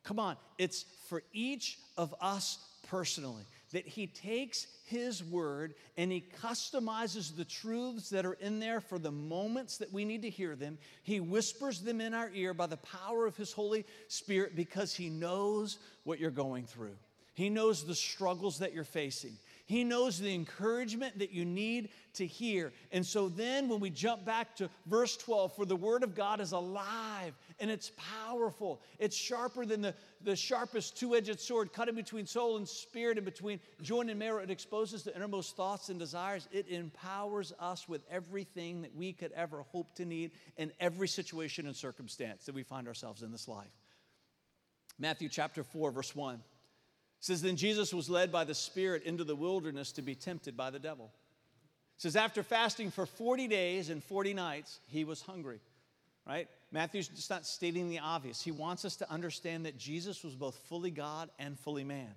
Come 0.05 0.19
on, 0.19 0.37
it's 0.57 0.85
for 1.09 1.23
each 1.33 1.79
of 1.97 2.15
us 2.21 2.59
personally 2.89 3.45
that 3.73 3.87
He 3.87 4.07
takes 4.07 4.67
His 4.87 5.23
Word 5.23 5.75
and 5.97 6.11
He 6.11 6.25
customizes 6.43 7.37
the 7.37 7.45
truths 7.45 8.11
that 8.11 8.25
are 8.25 8.35
in 8.35 8.61
there 8.61 8.81
for 8.81 8.99
the 8.99 9.11
moments 9.11 9.77
that 9.79 9.93
we 9.93 10.05
need 10.05 10.23
to 10.23 10.31
hear 10.31 10.57
them. 10.57 10.79
He 11.03 11.21
whispers 11.21 11.81
them 11.81 12.01
in 12.01 12.15
our 12.15 12.31
ear 12.35 12.55
by 12.55 12.67
the 12.67 12.79
power 12.79 13.27
of 13.27 13.37
His 13.37 13.53
Holy 13.53 13.85
Spirit 14.09 14.57
because 14.57 14.95
He 14.95 15.11
knows 15.11 15.79
what 16.05 16.19
you're 16.19 16.31
going 16.31 16.65
through. 16.65 16.97
He 17.35 17.51
knows 17.51 17.85
the 17.85 17.95
struggles 17.95 18.59
that 18.59 18.73
you're 18.73 18.85
facing. 18.85 19.37
He 19.69 19.85
knows 19.85 20.19
the 20.19 20.35
encouragement 20.35 21.19
that 21.19 21.31
you 21.31 21.45
need 21.45 21.91
to 22.15 22.27
hear. 22.27 22.73
And 22.91 23.05
so 23.05 23.29
then, 23.29 23.69
when 23.69 23.81
we 23.81 23.91
jump 23.91 24.25
back 24.25 24.57
to 24.57 24.71
verse 24.87 25.15
12, 25.19 25.55
for 25.55 25.67
the 25.67 25.77
word 25.77 26.03
of 26.03 26.15
God 26.15 26.41
is 26.41 26.53
alive 26.53 27.35
and 27.61 27.71
it's 27.71 27.93
powerful. 28.25 28.81
It's 28.99 29.15
sharper 29.15 29.67
than 29.67 29.83
the, 29.83 29.95
the 30.25 30.35
sharpest 30.35 30.97
two 30.97 31.15
edged 31.15 31.39
sword, 31.39 31.75
cutting 31.75 31.97
between 31.97 32.25
soul 32.25 32.57
and 32.57 32.67
spirit 32.67 33.19
and 33.19 33.27
between 33.27 33.61
joint 33.83 34.09
and 34.09 34.19
marrow. 34.19 34.43
It 34.43 34.51
exposes 34.51 35.03
the 35.03 35.15
innermost 35.15 35.55
thoughts 35.55 35.91
and 35.91 35.99
desires. 35.99 36.49
It 36.51 36.67
empowers 36.69 37.53
us 37.61 37.87
with 37.87 38.01
everything 38.11 38.81
that 38.81 38.97
we 38.97 39.13
could 39.13 39.33
ever 39.33 39.67
hope 39.71 39.95
to 39.97 40.07
need 40.07 40.31
in 40.57 40.73
every 40.81 41.09
situation 41.09 41.67
and 41.67 41.77
circumstance 41.77 42.47
that 42.47 42.55
we 42.55 42.63
find 42.63 42.89
ourselves 42.89 43.23
in 43.23 43.31
this 43.31 43.47
life. 43.47 43.69
Matthew 44.99 45.29
chapter 45.29 45.63
4, 45.63 45.91
verse 45.91 46.17
1 46.17 46.41
says, 47.21 47.43
Then 47.43 47.57
Jesus 47.57 47.93
was 47.93 48.09
led 48.09 48.31
by 48.31 48.45
the 48.45 48.55
Spirit 48.55 49.05
into 49.05 49.25
the 49.25 49.37
wilderness 49.37 49.93
to 49.93 50.03
be 50.03 50.15
tempted 50.15 50.57
by 50.57 50.71
the 50.71 50.79
devil. 50.79 51.11
It 51.97 52.03
says, 52.03 52.17
After 52.17 52.43
fasting 52.43 52.91
for 52.91 53.07
40 53.07 53.49
days 53.49 53.91
and 53.91 54.03
40 54.03 54.35
nights, 54.35 54.81
he 54.87 55.05
was 55.05 55.23
hungry, 55.23 55.61
right? 56.27 56.49
Matthew's 56.71 57.09
just 57.09 57.31
not 57.31 57.47
stating 57.47 57.89
the 57.89 58.01
obvious. 58.01 58.43
He 58.43 58.53
wants 58.53 58.85
us 58.85 58.97
to 58.97 59.11
understand 59.11 59.67
that 59.67 59.79
Jesus 59.79 60.23
was 60.23 60.35
both 60.35 60.57
fully 60.69 60.91
God 60.91 61.31
and 61.39 61.59
fully 61.59 61.85
man. 61.85 62.15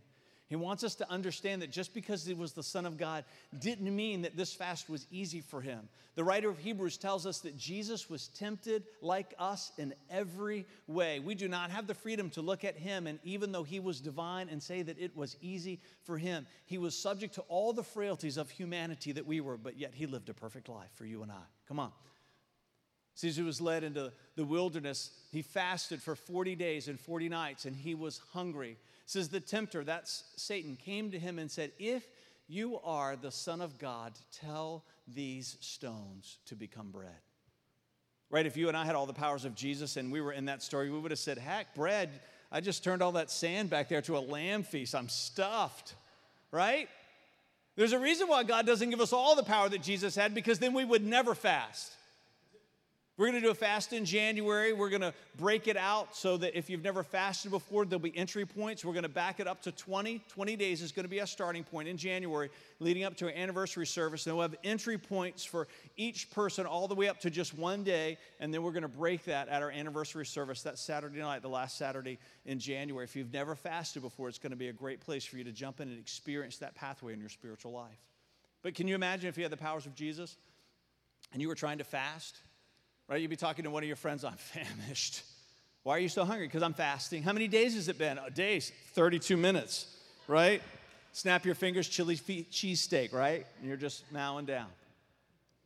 He 0.52 0.58
wants 0.58 0.84
us 0.84 0.96
to 0.96 1.10
understand 1.10 1.62
that 1.62 1.72
just 1.72 1.94
because 1.94 2.26
he 2.26 2.34
was 2.34 2.52
the 2.52 2.62
Son 2.62 2.86
of 2.86 2.98
God 2.98 3.24
didn't 3.58 3.96
mean 3.96 4.24
that 4.24 4.36
this 4.36 4.54
fast 4.54 4.90
was 4.90 5.08
easy 5.10 5.40
for 5.40 5.62
him. 5.62 5.88
The 6.16 6.26
writer 6.26 6.50
of 6.50 6.58
Hebrews 6.58 6.98
tells 6.98 7.26
us 7.26 7.40
that 7.40 7.58
Jesus 7.58 8.10
was 8.10 8.28
tempted 8.28 8.84
like 9.02 9.34
us 9.40 9.72
in 9.78 9.94
every 10.10 10.66
way. 10.88 11.22
We 11.22 11.36
do 11.36 11.48
not 11.48 11.72
have 11.72 11.88
the 11.88 11.94
freedom 11.94 12.30
to 12.32 12.42
look 12.42 12.66
at 12.66 12.76
him, 12.76 13.08
and 13.08 13.18
even 13.24 13.54
though 13.54 13.64
he 13.64 13.80
was 13.80 14.02
divine, 14.02 14.50
and 14.50 14.62
say 14.62 14.82
that 14.82 15.00
it 15.00 15.16
was 15.16 15.38
easy 15.40 15.80
for 16.04 16.18
him, 16.18 16.46
he 16.66 16.78
was 16.78 16.98
subject 16.98 17.36
to 17.36 17.42
all 17.48 17.72
the 17.72 17.82
frailties 17.82 18.36
of 18.36 18.50
humanity 18.50 19.14
that 19.14 19.26
we 19.26 19.40
were, 19.40 19.56
but 19.56 19.80
yet 19.80 19.94
he 19.94 20.06
lived 20.06 20.28
a 20.28 20.34
perfect 20.34 20.68
life 20.68 20.92
for 20.96 21.06
you 21.06 21.24
and 21.24 21.32
I. 21.32 21.44
Come 21.66 21.80
on. 21.80 21.94
Jesus 23.20 23.44
was 23.44 23.62
led 23.62 23.84
into 23.84 24.12
the 24.36 24.46
wilderness. 24.46 25.12
He 25.32 25.42
fasted 25.42 26.02
for 26.02 26.16
40 26.16 26.56
days 26.56 26.88
and 26.88 27.00
40 27.00 27.30
nights, 27.30 27.66
and 27.66 27.76
he 27.76 27.96
was 27.96 28.22
hungry 28.34 28.78
says 29.12 29.28
the 29.28 29.42
tempter, 29.42 29.84
that's 29.84 30.24
Satan, 30.38 30.78
came 30.78 31.12
to 31.12 31.20
him 31.20 31.38
and 31.38 31.52
said, 31.52 31.72
If 31.78 32.04
you 32.48 32.80
are 32.84 33.18
the 33.18 33.32
Son 33.32 33.60
of 33.60 33.78
God, 33.78 34.14
tell 34.32 34.86
these 35.06 35.58
stones 35.60 36.38
to 36.46 36.56
become 36.56 36.92
bread. 36.92 37.10
Right? 38.30 38.46
If 38.46 38.56
you 38.56 38.70
and 38.70 38.78
I 38.78 38.86
had 38.86 38.96
all 38.96 39.06
the 39.06 39.14
powers 39.14 39.44
of 39.44 39.54
Jesus 39.54 39.98
and 39.98 40.14
we 40.14 40.22
were 40.22 40.32
in 40.32 40.46
that 40.46 40.64
story, 40.64 40.90
we 40.90 40.98
would 40.98 41.12
have 41.12 41.20
said, 41.20 41.38
Heck, 41.38 41.76
bread, 41.76 42.10
I 42.52 42.62
just 42.62 42.86
turned 42.86 43.02
all 43.02 43.12
that 43.14 43.30
sand 43.30 43.70
back 43.70 43.90
there 43.90 44.02
to 44.04 44.18
a 44.18 44.20
lamb 44.20 44.64
feast. 44.64 44.96
I'm 44.96 45.10
stuffed. 45.10 45.96
Right? 46.52 46.88
There's 47.76 47.94
a 47.94 48.00
reason 48.00 48.30
why 48.30 48.44
God 48.44 48.66
doesn't 48.66 48.90
give 48.90 49.02
us 49.02 49.12
all 49.12 49.36
the 49.36 49.44
power 49.44 49.68
that 49.68 49.82
Jesus 49.82 50.16
had 50.16 50.34
because 50.34 50.60
then 50.60 50.74
we 50.74 50.86
would 50.86 51.06
never 51.06 51.36
fast. 51.36 51.92
We're 53.18 53.28
going 53.28 53.42
to 53.42 53.46
do 53.46 53.52
a 53.52 53.56
fast 53.56 53.92
in 53.92 54.06
January. 54.06 54.72
We're 54.72 54.90
going 54.90 55.02
to 55.02 55.14
break 55.38 55.68
it 55.68 55.76
out 55.76 56.16
so 56.16 56.38
that 56.38 56.58
if 56.58 56.70
you've 56.70 56.84
never 56.84 57.04
fasted 57.04 57.52
before, 57.52 57.86
there'll 57.86 58.00
be 58.00 58.18
entry 58.18 58.46
points. 58.46 58.86
We're 58.86 58.94
going 58.94 59.04
to 59.04 59.10
back 59.10 59.42
it 59.42 59.48
up 59.48 59.62
to 59.64 59.72
20. 59.72 60.24
20 60.30 60.56
days 60.56 60.82
is 60.82 60.94
going 60.94 61.04
to 61.04 61.10
be 61.10 61.20
our 61.20 61.28
starting 61.28 61.64
point 61.66 61.90
in 61.90 61.98
January, 61.98 62.50
leading 62.80 63.04
up 63.04 63.18
to 63.18 63.26
our 63.26 63.32
anniversary 63.32 63.86
service. 63.86 64.26
And 64.26 64.36
we'll 64.36 64.44
have 64.44 64.56
entry 64.64 64.98
points 64.98 65.44
for 65.44 65.68
each 65.98 66.32
person 66.32 66.66
all 66.66 66.88
the 66.88 66.96
way 66.96 67.10
up 67.10 67.20
to 67.20 67.30
just 67.30 67.54
one 67.54 67.84
day. 67.84 68.18
And 68.40 68.54
then 68.54 68.64
we're 68.64 68.72
going 68.72 68.82
to 68.84 68.88
break 68.88 69.26
that 69.26 69.50
at 69.50 69.62
our 69.62 69.72
anniversary 69.72 70.26
service 70.26 70.64
that 70.64 70.80
Saturday 70.80 71.20
night, 71.20 71.42
the 71.42 71.50
last 71.50 71.78
Saturday 71.78 72.18
in 72.46 72.60
January. 72.60 73.04
If 73.04 73.18
you've 73.18 73.34
never 73.34 73.56
fasted 73.56 74.04
before, 74.04 74.30
it's 74.30 74.40
going 74.40 74.52
to 74.52 74.58
be 74.58 74.70
a 74.70 74.74
great 74.74 75.02
place 75.02 75.26
for 75.26 75.36
you 75.36 75.44
to 75.44 75.52
jump 75.52 75.82
in 75.82 75.90
and 75.90 76.00
experience 76.00 76.58
that 76.60 76.76
pathway 76.76 77.12
in 77.12 77.20
your 77.20 77.30
spiritual 77.30 77.74
life. 77.74 78.00
But 78.62 78.74
can 78.74 78.88
you 78.88 78.96
imagine 78.96 79.28
if 79.28 79.38
you 79.38 79.44
had 79.44 79.52
the 79.52 79.58
powers 79.58 79.86
of 79.86 79.96
Jesus 79.96 80.38
and 81.34 81.42
you 81.42 81.50
were 81.50 81.56
trying 81.56 81.80
to 81.80 81.84
fast? 81.84 82.40
Right? 83.12 83.20
You'd 83.20 83.30
be 83.30 83.36
talking 83.36 83.66
to 83.66 83.70
one 83.70 83.84
of 83.84 83.88
your 83.88 83.98
friends, 83.98 84.24
I'm 84.24 84.34
famished. 84.38 85.24
Why 85.84 85.98
are 85.98 86.00
you 86.00 86.10
so 86.10 86.24
hungry? 86.24 86.48
Because 86.48 86.64
I'm 86.64 86.74
fasting. 86.74 87.24
How 87.24 87.34
many 87.34 87.48
days 87.48 87.76
has 87.76 87.90
it 87.90 87.98
been? 87.98 88.18
Uh, 88.18 88.30
days, 88.30 88.72
32 88.94 89.36
minutes, 89.36 89.86
right? 90.28 90.62
Snap 91.12 91.46
your 91.46 91.56
fingers, 91.56 91.90
chili 91.90 92.16
cheesesteak, 92.16 93.14
right? 93.14 93.46
And 93.60 93.68
you're 93.68 93.78
just 93.78 94.10
mowing 94.12 94.46
down. 94.46 94.68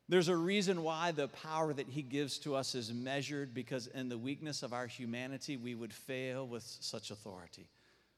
There's 0.10 0.28
a 0.28 0.36
reason 0.36 0.82
why 0.84 1.12
the 1.12 1.28
power 1.28 1.72
that 1.74 1.88
he 1.88 2.02
gives 2.02 2.40
to 2.40 2.56
us 2.56 2.74
is 2.74 2.92
measured 2.92 3.54
because 3.54 3.88
in 3.88 4.10
the 4.10 4.18
weakness 4.18 4.64
of 4.64 4.74
our 4.74 4.88
humanity, 4.88 5.58
we 5.58 5.76
would 5.76 5.94
fail 5.94 6.48
with 6.48 6.64
such 6.64 7.12
authority, 7.12 7.68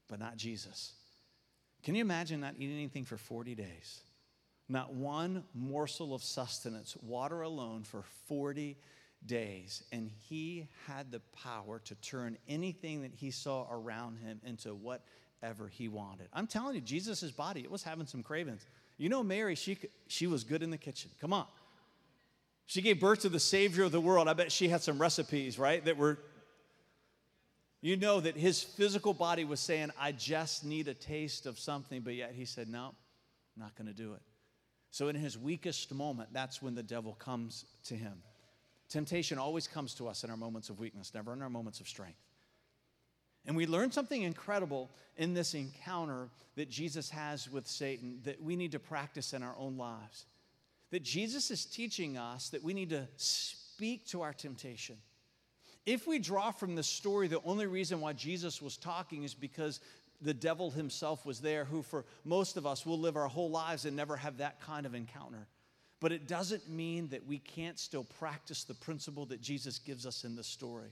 but 0.07 0.19
not 0.19 0.37
Jesus. 0.37 0.93
Can 1.83 1.95
you 1.95 2.01
imagine 2.01 2.41
not 2.41 2.55
eating 2.57 2.75
anything 2.75 3.05
for 3.05 3.17
40 3.17 3.55
days? 3.55 4.01
Not 4.69 4.93
one 4.93 5.43
morsel 5.53 6.13
of 6.13 6.23
sustenance, 6.23 6.95
water 7.01 7.41
alone 7.41 7.83
for 7.83 8.03
40 8.27 8.77
days. 9.25 9.83
And 9.91 10.09
he 10.29 10.67
had 10.87 11.11
the 11.11 11.21
power 11.43 11.79
to 11.85 11.95
turn 11.95 12.37
anything 12.47 13.01
that 13.01 13.13
he 13.13 13.31
saw 13.31 13.67
around 13.69 14.17
him 14.17 14.39
into 14.45 14.75
whatever 14.75 15.67
he 15.67 15.87
wanted. 15.87 16.27
I'm 16.33 16.47
telling 16.47 16.75
you, 16.75 16.81
Jesus' 16.81 17.31
body, 17.31 17.61
it 17.61 17.71
was 17.71 17.83
having 17.83 18.07
some 18.07 18.23
cravings. 18.23 18.65
You 18.97 19.09
know, 19.09 19.23
Mary, 19.23 19.55
she, 19.55 19.77
she 20.07 20.27
was 20.27 20.43
good 20.43 20.63
in 20.63 20.71
the 20.71 20.77
kitchen. 20.77 21.11
Come 21.19 21.33
on. 21.33 21.45
She 22.65 22.81
gave 22.81 22.99
birth 22.99 23.21
to 23.21 23.29
the 23.29 23.39
Savior 23.39 23.85
of 23.85 23.91
the 23.91 24.01
world. 24.01 24.27
I 24.27 24.33
bet 24.33 24.51
she 24.51 24.67
had 24.67 24.81
some 24.81 24.99
recipes, 24.99 25.57
right? 25.57 25.83
That 25.85 25.97
were, 25.97 26.19
you 27.81 27.95
know, 27.95 28.19
that 28.19 28.35
his 28.35 28.61
physical 28.61 29.13
body 29.13 29.45
was 29.45 29.59
saying, 29.59 29.91
I 29.99 30.11
just 30.11 30.65
need 30.65 30.87
a 30.89 30.93
taste 30.93 31.45
of 31.45 31.57
something, 31.57 32.01
but 32.01 32.13
yet 32.13 32.33
he 32.33 32.43
said, 32.43 32.67
No, 32.67 32.87
I'm 33.55 33.63
not 33.63 33.75
going 33.75 33.87
to 33.87 33.93
do 33.93 34.13
it. 34.13 34.21
So, 34.91 35.07
in 35.07 35.15
his 35.15 35.37
weakest 35.37 35.93
moment, 35.93 36.29
that's 36.33 36.61
when 36.61 36.75
the 36.75 36.83
devil 36.83 37.13
comes 37.13 37.65
to 37.85 37.95
him. 37.95 38.21
Temptation 38.89 39.37
always 39.37 39.67
comes 39.67 39.93
to 39.95 40.07
us 40.07 40.23
in 40.23 40.29
our 40.29 40.37
moments 40.37 40.69
of 40.69 40.79
weakness, 40.79 41.13
never 41.13 41.33
in 41.33 41.41
our 41.41 41.49
moments 41.49 41.79
of 41.79 41.87
strength. 41.87 42.19
And 43.45 43.55
we 43.55 43.65
learn 43.65 43.91
something 43.91 44.21
incredible 44.21 44.91
in 45.15 45.33
this 45.33 45.53
encounter 45.53 46.29
that 46.55 46.69
Jesus 46.69 47.09
has 47.09 47.49
with 47.49 47.67
Satan 47.67 48.19
that 48.23 48.41
we 48.41 48.55
need 48.55 48.73
to 48.73 48.79
practice 48.79 49.33
in 49.33 49.43
our 49.43 49.55
own 49.57 49.77
lives. 49.77 50.25
That 50.91 51.03
Jesus 51.03 51.51
is 51.51 51.65
teaching 51.65 52.17
us 52.17 52.49
that 52.49 52.63
we 52.63 52.73
need 52.73 52.89
to 52.89 53.07
speak 53.15 54.05
to 54.07 54.21
our 54.21 54.33
temptation. 54.33 54.97
If 55.85 56.07
we 56.07 56.19
draw 56.19 56.51
from 56.51 56.75
the 56.75 56.83
story, 56.83 57.27
the 57.27 57.41
only 57.45 57.67
reason 57.67 58.01
why 58.01 58.13
Jesus 58.13 58.61
was 58.61 58.75
talking 58.75 59.23
is 59.23 59.33
because 59.33 59.79
the 60.21 60.33
devil 60.33 60.71
himself 60.71 61.25
was 61.25 61.39
there, 61.39 61.63
who 61.63 61.81
for 61.81 62.05
most 62.25 62.57
of 62.57 62.65
us 62.65 62.85
will 62.85 62.99
live 62.99 63.15
our 63.15 63.27
whole 63.27 63.49
lives 63.49 63.85
and 63.85 63.95
never 63.95 64.17
have 64.17 64.37
that 64.37 64.59
kind 64.59 64.85
of 64.85 64.95
encounter. 64.95 65.47
But 65.99 66.11
it 66.11 66.27
doesn't 66.27 66.69
mean 66.69 67.09
that 67.09 67.25
we 67.25 67.39
can't 67.39 67.79
still 67.79 68.03
practice 68.03 68.63
the 68.63 68.75
principle 68.75 69.25
that 69.27 69.41
Jesus 69.41 69.79
gives 69.79 70.05
us 70.05 70.23
in 70.23 70.35
the 70.35 70.43
story. 70.43 70.91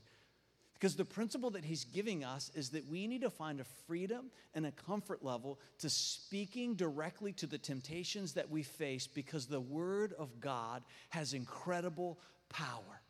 Because 0.73 0.95
the 0.95 1.05
principle 1.05 1.51
that 1.51 1.63
he's 1.63 1.85
giving 1.85 2.23
us 2.23 2.51
is 2.53 2.69
that 2.71 2.87
we 2.89 3.07
need 3.07 3.21
to 3.21 3.29
find 3.29 3.59
a 3.59 3.65
freedom 3.87 4.29
and 4.53 4.65
a 4.65 4.71
comfort 4.71 5.23
level 5.23 5.57
to 5.79 5.89
speaking 5.89 6.75
directly 6.75 7.31
to 7.33 7.47
the 7.47 7.57
temptations 7.57 8.33
that 8.33 8.49
we 8.49 8.61
face 8.61 9.07
because 9.07 9.45
the 9.45 9.59
word 9.59 10.13
of 10.19 10.41
God 10.41 10.83
has 11.09 11.33
incredible 11.33 12.19
power. 12.49 13.01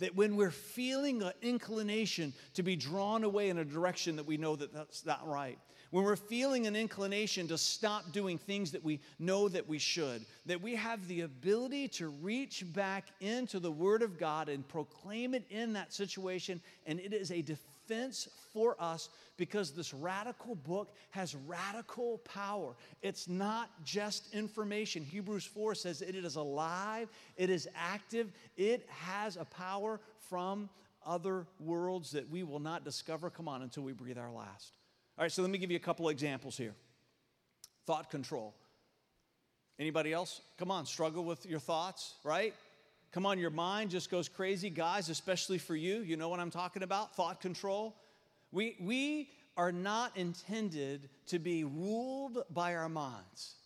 That 0.00 0.16
when 0.16 0.36
we're 0.36 0.50
feeling 0.50 1.22
an 1.22 1.32
inclination 1.40 2.32
to 2.54 2.62
be 2.62 2.74
drawn 2.74 3.22
away 3.22 3.48
in 3.48 3.58
a 3.58 3.64
direction 3.64 4.16
that 4.16 4.26
we 4.26 4.36
know 4.36 4.56
that 4.56 4.72
that's 4.72 5.06
not 5.06 5.26
right, 5.26 5.58
when 5.90 6.04
we're 6.04 6.16
feeling 6.16 6.66
an 6.66 6.76
inclination 6.76 7.48
to 7.48 7.58
stop 7.58 8.12
doing 8.12 8.38
things 8.38 8.72
that 8.72 8.84
we 8.84 9.00
know 9.18 9.48
that 9.48 9.68
we 9.68 9.78
should, 9.78 10.24
that 10.46 10.60
we 10.60 10.74
have 10.74 11.06
the 11.08 11.22
ability 11.22 11.88
to 11.88 12.08
reach 12.08 12.64
back 12.74 13.06
into 13.20 13.58
the 13.58 13.70
Word 13.70 14.02
of 14.02 14.18
God 14.18 14.48
and 14.48 14.66
proclaim 14.68 15.34
it 15.34 15.44
in 15.50 15.72
that 15.72 15.92
situation, 15.92 16.60
and 16.86 17.00
it 17.00 17.12
is 17.12 17.30
a 17.30 17.42
defense 17.42 18.28
for 18.52 18.76
us 18.78 19.08
because 19.38 19.70
this 19.70 19.94
radical 19.94 20.54
book 20.56 20.94
has 21.10 21.34
radical 21.46 22.18
power. 22.18 22.74
It's 23.02 23.28
not 23.28 23.70
just 23.84 24.34
information. 24.34 25.04
Hebrews 25.04 25.44
4 25.44 25.74
says 25.74 26.02
it 26.02 26.14
is 26.14 26.36
alive, 26.36 27.08
it 27.36 27.48
is 27.48 27.68
active, 27.74 28.32
it 28.56 28.86
has 28.90 29.36
a 29.36 29.44
power 29.44 30.00
from 30.28 30.68
other 31.06 31.46
worlds 31.60 32.10
that 32.10 32.28
we 32.28 32.42
will 32.42 32.58
not 32.58 32.84
discover, 32.84 33.30
come 33.30 33.48
on, 33.48 33.62
until 33.62 33.84
we 33.84 33.92
breathe 33.92 34.18
our 34.18 34.30
last. 34.30 34.72
All 35.18 35.24
right, 35.24 35.32
so 35.32 35.42
let 35.42 35.50
me 35.50 35.58
give 35.58 35.72
you 35.72 35.76
a 35.76 35.80
couple 35.80 36.08
examples 36.10 36.56
here. 36.56 36.74
Thought 37.86 38.08
control. 38.08 38.54
Anybody 39.76 40.12
else? 40.12 40.40
Come 40.58 40.70
on, 40.70 40.86
struggle 40.86 41.24
with 41.24 41.44
your 41.44 41.58
thoughts, 41.58 42.14
right? 42.22 42.54
Come 43.10 43.26
on, 43.26 43.36
your 43.36 43.50
mind 43.50 43.90
just 43.90 44.12
goes 44.12 44.28
crazy. 44.28 44.70
Guys, 44.70 45.08
especially 45.08 45.58
for 45.58 45.74
you, 45.74 46.02
you 46.02 46.16
know 46.16 46.28
what 46.28 46.38
I'm 46.38 46.52
talking 46.52 46.84
about? 46.84 47.16
Thought 47.16 47.40
control. 47.40 47.96
We, 48.52 48.76
we 48.78 49.30
are 49.56 49.72
not 49.72 50.16
intended 50.16 51.08
to 51.26 51.40
be 51.40 51.64
ruled 51.64 52.44
by 52.50 52.76
our 52.76 52.88
minds. 52.88 53.56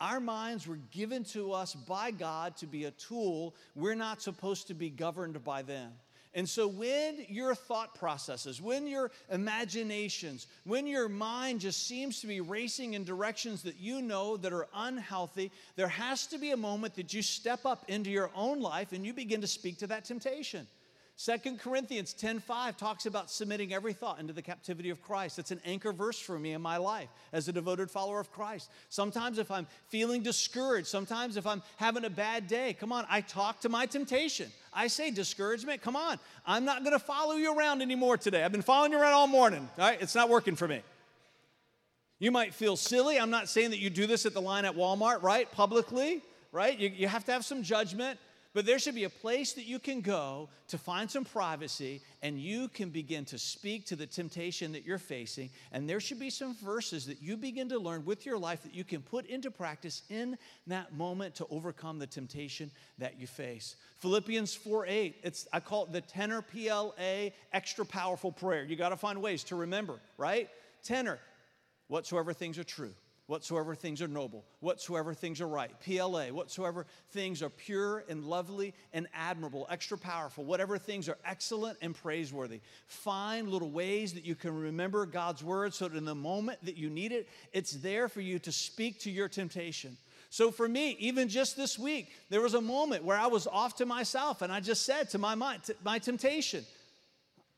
Our 0.00 0.20
minds 0.20 0.66
were 0.66 0.78
given 0.90 1.22
to 1.24 1.52
us 1.52 1.74
by 1.74 2.12
God 2.12 2.56
to 2.58 2.66
be 2.66 2.86
a 2.86 2.92
tool. 2.92 3.54
We're 3.74 3.94
not 3.94 4.22
supposed 4.22 4.68
to 4.68 4.74
be 4.74 4.88
governed 4.88 5.44
by 5.44 5.60
them. 5.60 5.92
And 6.34 6.48
so, 6.48 6.68
when 6.68 7.24
your 7.28 7.54
thought 7.54 7.94
processes, 7.94 8.60
when 8.60 8.86
your 8.86 9.10
imaginations, 9.30 10.46
when 10.64 10.86
your 10.86 11.08
mind 11.08 11.60
just 11.60 11.86
seems 11.86 12.20
to 12.20 12.26
be 12.26 12.40
racing 12.40 12.94
in 12.94 13.04
directions 13.04 13.62
that 13.62 13.80
you 13.80 14.02
know 14.02 14.36
that 14.36 14.52
are 14.52 14.68
unhealthy, 14.74 15.50
there 15.76 15.88
has 15.88 16.26
to 16.28 16.38
be 16.38 16.50
a 16.50 16.56
moment 16.56 16.94
that 16.96 17.14
you 17.14 17.22
step 17.22 17.64
up 17.64 17.84
into 17.88 18.10
your 18.10 18.30
own 18.34 18.60
life 18.60 18.92
and 18.92 19.06
you 19.06 19.12
begin 19.12 19.40
to 19.40 19.46
speak 19.46 19.78
to 19.78 19.86
that 19.86 20.04
temptation. 20.04 20.66
Second 21.20 21.58
Corinthians 21.58 22.14
10:5 22.14 22.76
talks 22.76 23.04
about 23.04 23.28
submitting 23.28 23.74
every 23.74 23.92
thought 23.92 24.20
into 24.20 24.32
the 24.32 24.40
captivity 24.40 24.88
of 24.88 25.02
Christ. 25.02 25.40
It's 25.40 25.50
an 25.50 25.60
anchor 25.64 25.92
verse 25.92 26.20
for 26.20 26.38
me 26.38 26.52
in 26.52 26.62
my 26.62 26.76
life 26.76 27.08
as 27.32 27.48
a 27.48 27.52
devoted 27.52 27.90
follower 27.90 28.20
of 28.20 28.30
Christ. 28.30 28.70
Sometimes 28.88 29.38
if 29.38 29.50
I'm 29.50 29.66
feeling 29.88 30.22
discouraged, 30.22 30.86
sometimes 30.86 31.36
if 31.36 31.44
I'm 31.44 31.60
having 31.74 32.04
a 32.04 32.10
bad 32.10 32.46
day, 32.46 32.72
come 32.72 32.92
on, 32.92 33.04
I 33.10 33.20
talk 33.20 33.58
to 33.62 33.68
my 33.68 33.84
temptation. 33.84 34.48
I 34.72 34.86
say 34.86 35.10
discouragement, 35.10 35.82
come 35.82 35.96
on. 35.96 36.20
I'm 36.46 36.64
not 36.64 36.84
going 36.84 36.96
to 36.96 37.04
follow 37.04 37.34
you 37.34 37.52
around 37.52 37.82
anymore 37.82 38.16
today. 38.16 38.44
I've 38.44 38.52
been 38.52 38.62
following 38.62 38.92
you 38.92 39.00
around 39.00 39.14
all 39.14 39.26
morning. 39.26 39.68
All 39.76 39.86
right? 39.86 40.00
It's 40.00 40.14
not 40.14 40.28
working 40.28 40.54
for 40.54 40.68
me. 40.68 40.82
You 42.20 42.30
might 42.30 42.54
feel 42.54 42.76
silly. 42.76 43.18
I'm 43.18 43.30
not 43.30 43.48
saying 43.48 43.70
that 43.70 43.80
you 43.80 43.90
do 43.90 44.06
this 44.06 44.24
at 44.24 44.34
the 44.34 44.40
line 44.40 44.64
at 44.64 44.76
Walmart, 44.76 45.24
right? 45.24 45.50
Publicly, 45.50 46.22
right? 46.52 46.78
You, 46.78 46.90
you 46.90 47.08
have 47.08 47.24
to 47.24 47.32
have 47.32 47.44
some 47.44 47.64
judgment. 47.64 48.20
But 48.58 48.66
there 48.66 48.80
should 48.80 48.96
be 48.96 49.04
a 49.04 49.08
place 49.08 49.52
that 49.52 49.66
you 49.66 49.78
can 49.78 50.00
go 50.00 50.48
to 50.66 50.78
find 50.78 51.08
some 51.08 51.24
privacy 51.24 52.00
and 52.22 52.40
you 52.40 52.66
can 52.66 52.90
begin 52.90 53.24
to 53.26 53.38
speak 53.38 53.86
to 53.86 53.94
the 53.94 54.04
temptation 54.04 54.72
that 54.72 54.84
you're 54.84 54.98
facing. 54.98 55.50
And 55.70 55.88
there 55.88 56.00
should 56.00 56.18
be 56.18 56.28
some 56.28 56.56
verses 56.56 57.06
that 57.06 57.22
you 57.22 57.36
begin 57.36 57.68
to 57.68 57.78
learn 57.78 58.04
with 58.04 58.26
your 58.26 58.36
life 58.36 58.64
that 58.64 58.74
you 58.74 58.82
can 58.82 59.00
put 59.00 59.26
into 59.26 59.52
practice 59.52 60.02
in 60.10 60.36
that 60.66 60.92
moment 60.92 61.36
to 61.36 61.46
overcome 61.50 62.00
the 62.00 62.08
temptation 62.08 62.72
that 62.98 63.20
you 63.20 63.28
face. 63.28 63.76
Philippians 63.98 64.56
4 64.56 64.86
8, 64.88 65.16
it's, 65.22 65.46
I 65.52 65.60
call 65.60 65.84
it 65.84 65.92
the 65.92 66.00
tenor 66.00 66.42
PLA 66.42 67.30
extra 67.52 67.86
powerful 67.86 68.32
prayer. 68.32 68.64
You 68.64 68.74
got 68.74 68.88
to 68.88 68.96
find 68.96 69.22
ways 69.22 69.44
to 69.44 69.54
remember, 69.54 70.00
right? 70.16 70.48
Tenor, 70.82 71.20
whatsoever 71.86 72.32
things 72.32 72.58
are 72.58 72.64
true 72.64 72.92
whatsoever 73.28 73.74
things 73.74 74.00
are 74.00 74.08
noble, 74.08 74.42
whatsoever 74.60 75.12
things 75.12 75.40
are 75.42 75.46
right, 75.46 75.70
PLA, 75.80 76.28
whatsoever 76.28 76.86
things 77.10 77.42
are 77.42 77.50
pure 77.50 78.02
and 78.08 78.24
lovely 78.24 78.74
and 78.94 79.06
admirable, 79.12 79.66
extra 79.70 79.98
powerful, 79.98 80.44
whatever 80.44 80.78
things 80.78 81.10
are 81.10 81.18
excellent 81.26 81.76
and 81.82 81.94
praiseworthy. 81.94 82.60
Find 82.86 83.46
little 83.48 83.70
ways 83.70 84.14
that 84.14 84.24
you 84.24 84.34
can 84.34 84.58
remember 84.58 85.04
God's 85.04 85.44
word 85.44 85.74
so 85.74 85.88
that 85.88 85.96
in 85.96 86.06
the 86.06 86.14
moment 86.14 86.58
that 86.64 86.78
you 86.78 86.88
need 86.88 87.12
it, 87.12 87.28
it's 87.52 87.72
there 87.72 88.08
for 88.08 88.22
you 88.22 88.38
to 88.40 88.50
speak 88.50 88.98
to 89.00 89.10
your 89.10 89.28
temptation. 89.28 89.98
So 90.30 90.50
for 90.50 90.66
me, 90.66 90.96
even 90.98 91.28
just 91.28 91.54
this 91.54 91.78
week, 91.78 92.08
there 92.30 92.40
was 92.40 92.54
a 92.54 92.62
moment 92.62 93.04
where 93.04 93.18
I 93.18 93.26
was 93.26 93.46
off 93.46 93.76
to 93.76 93.86
myself 93.86 94.40
and 94.40 94.50
I 94.50 94.60
just 94.60 94.86
said 94.86 95.10
to 95.10 95.18
my 95.18 95.34
mind, 95.34 95.64
to 95.64 95.76
my 95.84 95.98
temptation, 95.98 96.64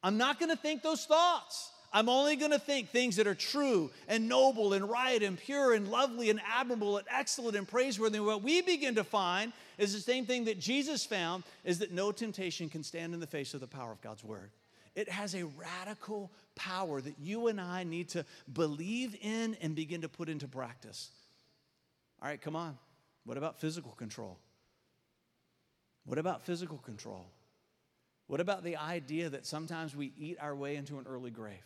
I'm 0.02 0.16
not 0.16 0.40
going 0.40 0.50
to 0.50 0.56
think 0.56 0.83
those 0.83 1.04
thoughts. 1.06 1.70
I'm 1.92 2.09
only 2.09 2.37
going 2.37 2.53
to 2.53 2.59
think 2.59 2.90
things 2.90 3.16
that 3.16 3.26
are 3.26 3.35
true 3.35 3.90
and 4.07 4.29
noble 4.29 4.74
and 4.74 4.88
right 4.88 5.20
and 5.20 5.37
pure 5.37 5.74
and 5.74 5.88
lovely 5.88 6.31
and 6.31 6.40
admirable 6.46 6.98
and 6.98 7.07
excellent 7.11 7.57
and 7.57 7.66
praiseworthy. 7.66 8.20
What 8.20 8.42
we 8.42 8.62
begin 8.62 8.94
to 8.94 9.05
find 9.05 9.53
is 9.76 9.92
the 9.92 10.00
same 10.00 10.24
thing 10.24 10.44
that 10.44 10.61
Jesus 10.61 11.05
found 11.05 11.42
is 11.64 11.81
that 11.81 11.92
no 11.92 12.12
temptation 12.12 12.68
can 12.68 12.85
stand 12.85 13.12
in 13.12 13.18
the 13.18 13.26
face 13.26 13.55
of 13.55 13.61
the 13.61 13.66
power 13.66 13.90
of 13.90 14.00
God's 14.03 14.22
word. 14.22 14.50
It 14.94 15.09
has 15.09 15.35
a 15.35 15.44
radical 15.44 16.31
power 16.55 17.00
that 17.00 17.14
you 17.20 17.48
and 17.48 17.61
I 17.61 17.83
need 17.83 18.11
to 18.11 18.24
believe 18.53 19.16
in 19.20 19.57
and 19.61 19.74
begin 19.74 20.03
to 20.03 20.09
put 20.09 20.29
into 20.29 20.46
practice. 20.46 21.11
All 22.22 22.29
right, 22.29 22.40
come 22.40 22.55
on. 22.55 22.79
What 23.24 23.37
about 23.37 23.61
physical 23.61 23.92
control? 23.92 24.38
What 26.05 26.18
about 26.18 26.42
physical 26.42 26.79
control? 26.79 27.26
What 28.29 28.40
about 28.40 28.62
the 28.62 28.76
idea 28.76 29.29
that 29.29 29.44
sometimes 29.44 29.96
we 29.96 30.12
eat 30.16 30.38
our 30.40 30.55
way 30.55 30.76
into 30.76 30.98
an 30.98 31.07
early 31.09 31.31
grave? 31.31 31.59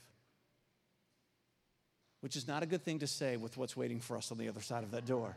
Which 2.25 2.37
is 2.37 2.49
not 2.49 2.63
a 2.63 2.67
good 2.67 2.83
thing 2.83 3.01
to 3.01 3.07
say 3.07 3.37
with 3.37 3.59
what's 3.59 3.77
waiting 3.77 4.01
for 4.01 4.17
us 4.17 4.33
on 4.33 4.39
the 4.39 4.49
other 4.49 4.63
side 4.63 4.83
of 4.83 4.93
that 4.93 5.05
door. 5.05 5.37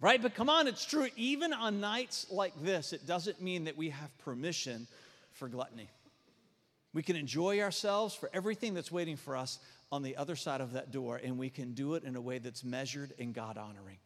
Right? 0.00 0.20
But 0.20 0.34
come 0.34 0.50
on, 0.50 0.66
it's 0.66 0.84
true. 0.84 1.06
Even 1.14 1.52
on 1.52 1.80
nights 1.80 2.26
like 2.32 2.52
this, 2.64 2.92
it 2.92 3.06
doesn't 3.06 3.40
mean 3.40 3.66
that 3.66 3.76
we 3.76 3.90
have 3.90 4.18
permission 4.18 4.88
for 5.34 5.46
gluttony. 5.46 5.88
We 6.92 7.04
can 7.04 7.14
enjoy 7.14 7.60
ourselves 7.60 8.12
for 8.12 8.28
everything 8.34 8.74
that's 8.74 8.90
waiting 8.90 9.14
for 9.14 9.36
us 9.36 9.60
on 9.92 10.02
the 10.02 10.16
other 10.16 10.34
side 10.34 10.60
of 10.60 10.72
that 10.72 10.90
door, 10.90 11.20
and 11.22 11.38
we 11.38 11.48
can 11.48 11.74
do 11.74 11.94
it 11.94 12.02
in 12.02 12.16
a 12.16 12.20
way 12.20 12.38
that's 12.38 12.64
measured 12.64 13.12
and 13.16 13.32
God 13.32 13.56
honoring. 13.56 13.98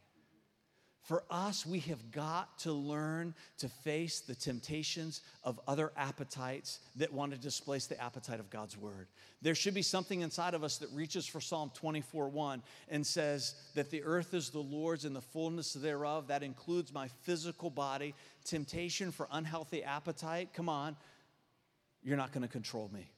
For 1.02 1.24
us, 1.30 1.64
we 1.64 1.80
have 1.80 2.10
got 2.10 2.58
to 2.58 2.72
learn 2.72 3.34
to 3.58 3.68
face 3.68 4.20
the 4.20 4.34
temptations 4.34 5.22
of 5.42 5.58
other 5.66 5.92
appetites 5.96 6.80
that 6.96 7.12
want 7.12 7.32
to 7.32 7.38
displace 7.38 7.86
the 7.86 8.00
appetite 8.00 8.38
of 8.38 8.50
God's 8.50 8.76
word. 8.76 9.08
There 9.40 9.54
should 9.54 9.72
be 9.72 9.82
something 9.82 10.20
inside 10.20 10.52
of 10.52 10.62
us 10.62 10.76
that 10.78 10.90
reaches 10.92 11.26
for 11.26 11.40
Psalm 11.40 11.70
24 11.74 12.28
1 12.28 12.62
and 12.90 13.06
says 13.06 13.54
that 13.74 13.90
the 13.90 14.02
earth 14.02 14.34
is 14.34 14.50
the 14.50 14.58
Lord's 14.58 15.06
and 15.06 15.16
the 15.16 15.22
fullness 15.22 15.72
thereof. 15.72 16.28
That 16.28 16.42
includes 16.42 16.92
my 16.92 17.08
physical 17.22 17.70
body. 17.70 18.14
Temptation 18.44 19.10
for 19.10 19.26
unhealthy 19.32 19.82
appetite, 19.82 20.50
come 20.54 20.68
on, 20.68 20.96
you're 22.02 22.16
not 22.16 22.32
going 22.32 22.42
to 22.42 22.48
control 22.48 22.90
me. 22.92 23.10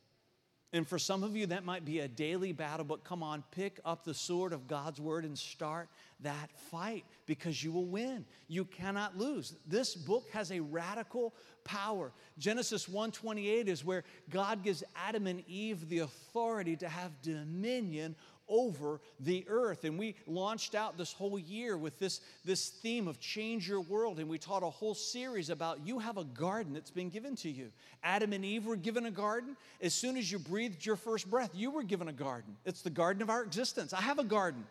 And 0.75 0.89
for 0.89 0.99
some 0.99 1.23
of 1.23 1.37
you, 1.37 1.47
that 1.47 1.65
might 1.65 1.85
be 1.85 2.01
a 2.01 2.09
daily 2.09 2.53
battle, 2.53 2.85
but 2.85 3.05
come 3.05 3.23
on, 3.23 3.45
pick 3.51 3.79
up 3.85 4.05
the 4.05 4.15
sword 4.15 4.55
of 4.55 4.67
God's 4.67 5.01
word 5.01 5.25
and 5.25 5.39
start 5.39 5.89
that 6.21 6.51
fight 6.71 7.05
because 7.27 7.63
you 7.63 7.71
will 7.73 7.85
win. 7.85 8.25
You 8.49 8.65
cannot 8.65 9.19
lose. 9.19 9.55
This 9.67 9.95
book 9.95 10.31
has 10.33 10.51
a 10.51 10.61
radical 10.61 11.35
power. 11.65 12.13
Genesis 12.39 12.89
1:28 12.89 13.69
is 13.69 13.85
where 13.85 14.05
God 14.31 14.63
gives 14.63 14.83
Adam 14.97 15.27
and 15.27 15.47
Eve 15.47 15.89
the 15.91 15.99
authority 15.99 16.77
to 16.77 16.89
have 16.89 17.21
dominion 17.21 18.17
over 18.53 19.01
the 19.19 19.45
earth. 19.49 19.85
And 19.85 19.99
we 19.99 20.15
launched 20.27 20.75
out 20.75 20.99
this 20.99 21.13
whole 21.13 21.39
year 21.39 21.77
with 21.77 21.99
this, 21.99 22.21
this 22.45 22.69
theme 22.69 23.09
of 23.09 23.19
change 23.19 23.67
your 23.67 23.81
world. 23.81 24.21
And 24.21 24.29
we 24.29 24.39
taught 24.39 24.63
a 24.63 24.71
whole 24.71 24.95
series 24.95 25.49
about 25.49 25.85
you 25.85 25.99
have 25.99 26.19
a 26.19 26.25
garden 26.25 26.75
that's 26.75 26.91
been 26.91 27.09
given 27.09 27.35
to 27.37 27.51
you. 27.51 27.73
Adam 28.05 28.33
and 28.35 28.45
Eve 28.45 28.67
were 28.67 28.77
given 28.77 29.07
a 29.07 29.11
garden. 29.11 29.57
As 29.81 29.95
soon 29.95 30.17
as 30.17 30.31
you 30.31 30.39
breathed 30.39 30.85
your 30.85 30.97
first 30.97 31.31
breath, 31.31 31.51
you 31.55 31.71
were 31.71 31.83
given 31.83 32.09
a 32.09 32.13
garden. 32.13 32.57
It's 32.67 32.83
the 32.83 32.91
garden 32.91 33.23
of 33.23 33.31
our 33.31 33.43
existence. 33.43 33.95
I 33.95 34.03
have 34.03 34.19
a 34.19 34.25
garden. 34.25 34.65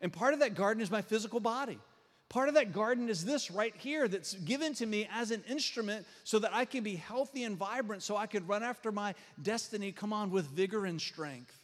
And 0.00 0.12
part 0.12 0.34
of 0.34 0.40
that 0.40 0.54
garden 0.54 0.82
is 0.82 0.90
my 0.90 1.02
physical 1.02 1.40
body. 1.40 1.78
Part 2.28 2.48
of 2.48 2.54
that 2.56 2.72
garden 2.72 3.08
is 3.08 3.24
this 3.24 3.50
right 3.50 3.74
here 3.78 4.06
that's 4.06 4.34
given 4.34 4.74
to 4.74 4.86
me 4.86 5.08
as 5.10 5.30
an 5.30 5.42
instrument 5.48 6.06
so 6.24 6.38
that 6.40 6.54
I 6.54 6.66
can 6.66 6.84
be 6.84 6.94
healthy 6.94 7.44
and 7.44 7.56
vibrant, 7.56 8.02
so 8.02 8.18
I 8.18 8.26
could 8.26 8.46
run 8.46 8.62
after 8.62 8.92
my 8.92 9.14
destiny, 9.40 9.92
come 9.92 10.12
on, 10.12 10.30
with 10.30 10.44
vigor 10.46 10.84
and 10.84 11.00
strength. 11.00 11.57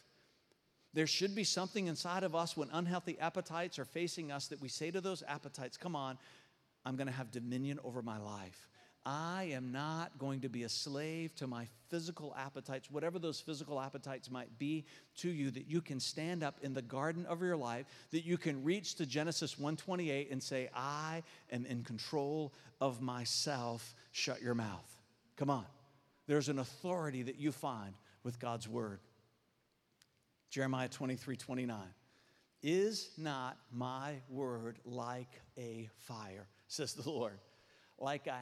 There 0.95 1.07
should 1.07 1.35
be 1.35 1.43
something 1.43 1.87
inside 1.87 2.23
of 2.23 2.35
us 2.35 2.55
when 2.55 2.69
unhealthy 2.71 3.19
appetites 3.19 3.77
are 3.79 3.85
facing 3.85 4.31
us 4.31 4.47
that 4.47 4.61
we 4.61 4.69
say 4.69 4.91
to 4.91 5.01
those 5.01 5.23
appetites, 5.27 5.75
Come 5.75 5.93
on, 5.93 6.17
I'm 6.85 6.95
going 6.95 7.07
to 7.07 7.13
have 7.13 7.31
dominion 7.31 7.79
over 7.83 8.01
my 8.01 8.17
life. 8.17 8.69
I 9.05 9.49
am 9.51 9.73
not 9.73 10.17
going 10.17 10.39
to 10.41 10.49
be 10.49 10.63
a 10.63 10.69
slave 10.69 11.35
to 11.35 11.47
my 11.47 11.67
physical 11.89 12.33
appetites, 12.39 12.89
whatever 12.89 13.19
those 13.19 13.41
physical 13.41 13.79
appetites 13.79 14.31
might 14.31 14.57
be 14.57 14.85
to 15.17 15.29
you, 15.29 15.51
that 15.51 15.69
you 15.69 15.81
can 15.81 15.99
stand 15.99 16.43
up 16.43 16.59
in 16.61 16.73
the 16.73 16.81
garden 16.81 17.25
of 17.25 17.41
your 17.41 17.57
life, 17.57 17.85
that 18.11 18.25
you 18.25 18.37
can 18.37 18.63
reach 18.63 18.95
to 18.95 19.05
Genesis 19.05 19.59
128 19.59 20.31
and 20.31 20.41
say, 20.41 20.69
I 20.73 21.23
am 21.51 21.65
in 21.65 21.83
control 21.83 22.53
of 22.79 23.01
myself. 23.01 23.93
Shut 24.13 24.41
your 24.41 24.55
mouth. 24.55 24.89
Come 25.35 25.49
on. 25.49 25.65
There's 26.25 26.47
an 26.47 26.57
authority 26.57 27.21
that 27.23 27.37
you 27.37 27.51
find 27.51 27.93
with 28.23 28.39
God's 28.39 28.67
word. 28.67 29.01
Jeremiah 30.49 30.87
23 30.87 31.35
29. 31.35 31.77
Is 32.63 33.09
not 33.17 33.57
my 33.71 34.15
word 34.27 34.79
like 34.85 35.39
a 35.57 35.87
fire, 36.07 36.47
says 36.67 36.93
the 36.93 37.07
Lord, 37.07 37.37
like 37.99 38.25
a 38.27 38.39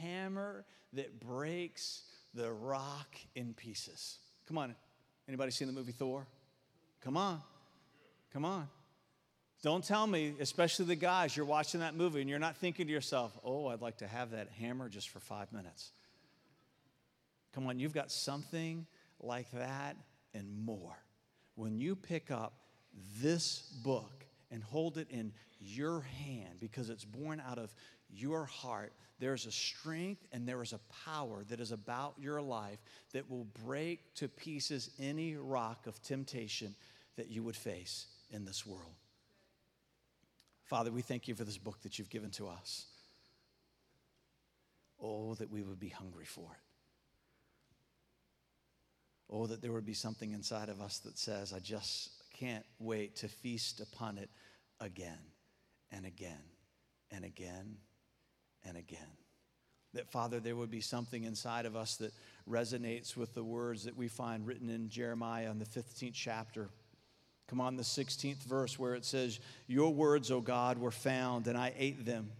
hammer 0.00 0.64
that 0.92 1.18
breaks 1.20 2.04
the 2.34 2.52
rock 2.52 3.16
in 3.34 3.52
pieces? 3.54 4.18
Come 4.46 4.58
on. 4.58 4.74
Anybody 5.26 5.50
seen 5.50 5.66
the 5.66 5.74
movie 5.74 5.92
Thor? 5.92 6.26
Come 7.00 7.16
on. 7.16 7.40
Come 8.32 8.44
on. 8.44 8.68
Don't 9.62 9.82
tell 9.82 10.06
me, 10.06 10.34
especially 10.40 10.84
the 10.84 10.94
guys, 10.94 11.36
you're 11.36 11.46
watching 11.46 11.80
that 11.80 11.96
movie 11.96 12.20
and 12.20 12.28
you're 12.28 12.38
not 12.38 12.56
thinking 12.58 12.86
to 12.86 12.92
yourself, 12.92 13.36
oh, 13.42 13.68
I'd 13.68 13.80
like 13.80 13.98
to 13.98 14.06
have 14.06 14.32
that 14.32 14.50
hammer 14.60 14.88
just 14.88 15.08
for 15.08 15.20
five 15.20 15.50
minutes. 15.52 15.92
Come 17.54 17.66
on, 17.66 17.78
you've 17.78 17.94
got 17.94 18.12
something 18.12 18.86
like 19.20 19.50
that 19.52 19.96
and 20.34 20.64
more 20.64 20.96
when 21.54 21.78
you 21.78 21.94
pick 21.96 22.30
up 22.30 22.54
this 23.20 23.62
book 23.82 24.24
and 24.50 24.62
hold 24.62 24.98
it 24.98 25.08
in 25.10 25.32
your 25.60 26.00
hand 26.00 26.60
because 26.60 26.90
it's 26.90 27.04
born 27.04 27.42
out 27.46 27.58
of 27.58 27.74
your 28.10 28.44
heart, 28.44 28.92
there's 29.18 29.46
a 29.46 29.52
strength 29.52 30.26
and 30.32 30.46
there 30.46 30.62
is 30.62 30.72
a 30.72 30.80
power 31.04 31.44
that 31.48 31.60
is 31.60 31.72
about 31.72 32.14
your 32.18 32.40
life 32.42 32.78
that 33.12 33.28
will 33.30 33.46
break 33.64 34.14
to 34.14 34.28
pieces 34.28 34.90
any 34.98 35.36
rock 35.36 35.86
of 35.86 36.02
temptation 36.02 36.74
that 37.16 37.30
you 37.30 37.42
would 37.42 37.56
face 37.56 38.06
in 38.30 38.44
this 38.44 38.66
world. 38.66 38.94
Father, 40.64 40.90
we 40.90 41.02
thank 41.02 41.28
you 41.28 41.34
for 41.34 41.44
this 41.44 41.58
book 41.58 41.80
that 41.82 41.98
you've 41.98 42.10
given 42.10 42.30
to 42.30 42.48
us. 42.48 42.86
Oh, 45.00 45.34
that 45.34 45.50
we 45.50 45.62
would 45.62 45.78
be 45.78 45.90
hungry 45.90 46.24
for 46.24 46.50
it. 46.52 46.73
Oh, 49.30 49.46
that 49.46 49.62
there 49.62 49.72
would 49.72 49.86
be 49.86 49.94
something 49.94 50.32
inside 50.32 50.68
of 50.68 50.80
us 50.80 50.98
that 51.00 51.18
says, 51.18 51.52
I 51.52 51.58
just 51.58 52.10
can't 52.38 52.64
wait 52.78 53.16
to 53.16 53.28
feast 53.28 53.80
upon 53.80 54.18
it 54.18 54.28
again 54.80 55.18
and 55.90 56.04
again 56.04 56.42
and 57.10 57.24
again 57.24 57.76
and 58.64 58.76
again. 58.76 58.98
That, 59.94 60.10
Father, 60.10 60.40
there 60.40 60.56
would 60.56 60.70
be 60.70 60.80
something 60.80 61.24
inside 61.24 61.66
of 61.66 61.76
us 61.76 61.96
that 61.96 62.12
resonates 62.48 63.16
with 63.16 63.32
the 63.34 63.44
words 63.44 63.84
that 63.84 63.96
we 63.96 64.08
find 64.08 64.46
written 64.46 64.68
in 64.68 64.88
Jeremiah 64.88 65.50
in 65.50 65.58
the 65.58 65.64
15th 65.64 66.12
chapter. 66.12 66.68
Come 67.48 67.60
on, 67.60 67.76
the 67.76 67.82
16th 67.82 68.42
verse 68.42 68.78
where 68.78 68.94
it 68.94 69.04
says, 69.04 69.38
Your 69.68 69.94
words, 69.94 70.30
O 70.30 70.40
God, 70.40 70.78
were 70.78 70.90
found, 70.90 71.46
and 71.46 71.56
I 71.56 71.72
ate 71.78 72.04
them. 72.04 72.30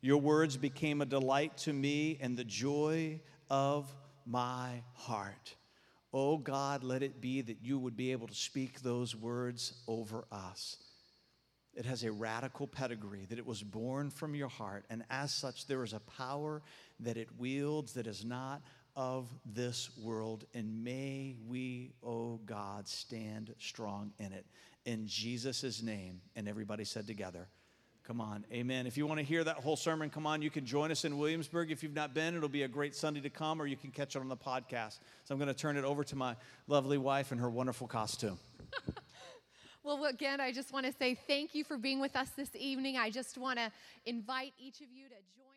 Your 0.00 0.18
words 0.18 0.56
became 0.56 1.00
a 1.00 1.06
delight 1.06 1.56
to 1.58 1.72
me 1.72 2.18
and 2.20 2.36
the 2.36 2.44
joy 2.44 3.20
of 3.48 3.92
my 4.26 4.82
heart. 4.94 5.54
Oh 6.12 6.38
God, 6.38 6.82
let 6.82 7.02
it 7.02 7.20
be 7.20 7.40
that 7.42 7.62
you 7.62 7.78
would 7.78 7.96
be 7.96 8.12
able 8.12 8.28
to 8.28 8.34
speak 8.34 8.80
those 8.80 9.14
words 9.14 9.74
over 9.86 10.24
us. 10.32 10.76
It 11.74 11.84
has 11.84 12.02
a 12.02 12.10
radical 12.10 12.66
pedigree, 12.66 13.26
that 13.26 13.38
it 13.38 13.46
was 13.46 13.62
born 13.62 14.10
from 14.10 14.34
your 14.34 14.48
heart, 14.48 14.84
and 14.90 15.04
as 15.10 15.32
such, 15.32 15.66
there 15.66 15.84
is 15.84 15.92
a 15.92 16.00
power 16.00 16.62
that 17.00 17.16
it 17.16 17.28
wields 17.38 17.92
that 17.92 18.06
is 18.06 18.24
not 18.24 18.62
of 18.96 19.28
this 19.46 19.90
world. 19.96 20.44
And 20.54 20.82
may 20.82 21.36
we, 21.46 21.92
oh 22.02 22.40
God, 22.44 22.88
stand 22.88 23.54
strong 23.58 24.12
in 24.18 24.32
it. 24.32 24.44
In 24.84 25.06
Jesus' 25.06 25.82
name. 25.82 26.20
And 26.34 26.48
everybody 26.48 26.84
said 26.84 27.06
together, 27.06 27.46
Come 28.08 28.22
on, 28.22 28.46
amen. 28.50 28.86
If 28.86 28.96
you 28.96 29.06
want 29.06 29.20
to 29.20 29.24
hear 29.24 29.44
that 29.44 29.56
whole 29.56 29.76
sermon, 29.76 30.08
come 30.08 30.26
on, 30.26 30.40
you 30.40 30.48
can 30.48 30.64
join 30.64 30.90
us 30.90 31.04
in 31.04 31.18
Williamsburg. 31.18 31.70
If 31.70 31.82
you've 31.82 31.94
not 31.94 32.14
been, 32.14 32.34
it'll 32.34 32.48
be 32.48 32.62
a 32.62 32.68
great 32.68 32.96
Sunday 32.96 33.20
to 33.20 33.28
come, 33.28 33.60
or 33.60 33.66
you 33.66 33.76
can 33.76 33.90
catch 33.90 34.16
it 34.16 34.20
on 34.20 34.30
the 34.30 34.36
podcast. 34.36 35.00
So 35.24 35.34
I'm 35.34 35.38
going 35.38 35.48
to 35.48 35.52
turn 35.52 35.76
it 35.76 35.84
over 35.84 36.02
to 36.04 36.16
my 36.16 36.34
lovely 36.68 36.96
wife 36.96 37.32
and 37.32 37.40
her 37.42 37.50
wonderful 37.50 37.86
costume. 37.86 38.38
well, 39.82 40.06
again, 40.06 40.40
I 40.40 40.52
just 40.52 40.72
want 40.72 40.86
to 40.86 40.92
say 40.98 41.18
thank 41.26 41.54
you 41.54 41.64
for 41.64 41.76
being 41.76 42.00
with 42.00 42.16
us 42.16 42.30
this 42.30 42.48
evening. 42.56 42.96
I 42.96 43.10
just 43.10 43.36
want 43.36 43.58
to 43.58 43.70
invite 44.06 44.54
each 44.58 44.80
of 44.80 44.90
you 44.90 45.04
to 45.08 45.14
join. 45.36 45.47